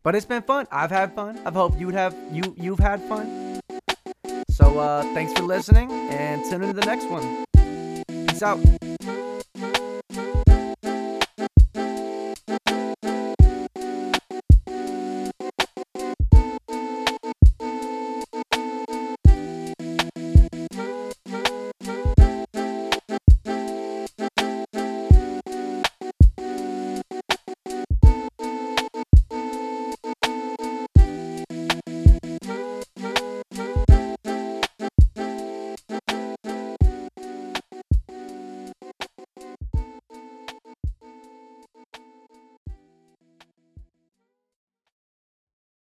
But 0.03 0.14
it's 0.14 0.27
been 0.27 0.43
fun. 0.43 0.67
I've 0.71 0.91
had 0.91 1.14
fun. 1.14 1.38
I 1.45 1.51
hope 1.51 1.79
you'd 1.79 1.95
have 1.95 2.17
you 2.33 2.55
you've 2.59 2.79
had 2.79 3.03
fun. 3.03 3.61
So 4.51 4.79
uh, 4.79 5.03
thanks 5.14 5.33
for 5.35 5.43
listening, 5.43 5.91
and 5.91 6.43
tune 6.45 6.62
into 6.62 6.75
the 6.75 6.87
next 6.87 7.09
one. 7.11 7.45
Peace 8.27 8.43
out. 8.43 8.59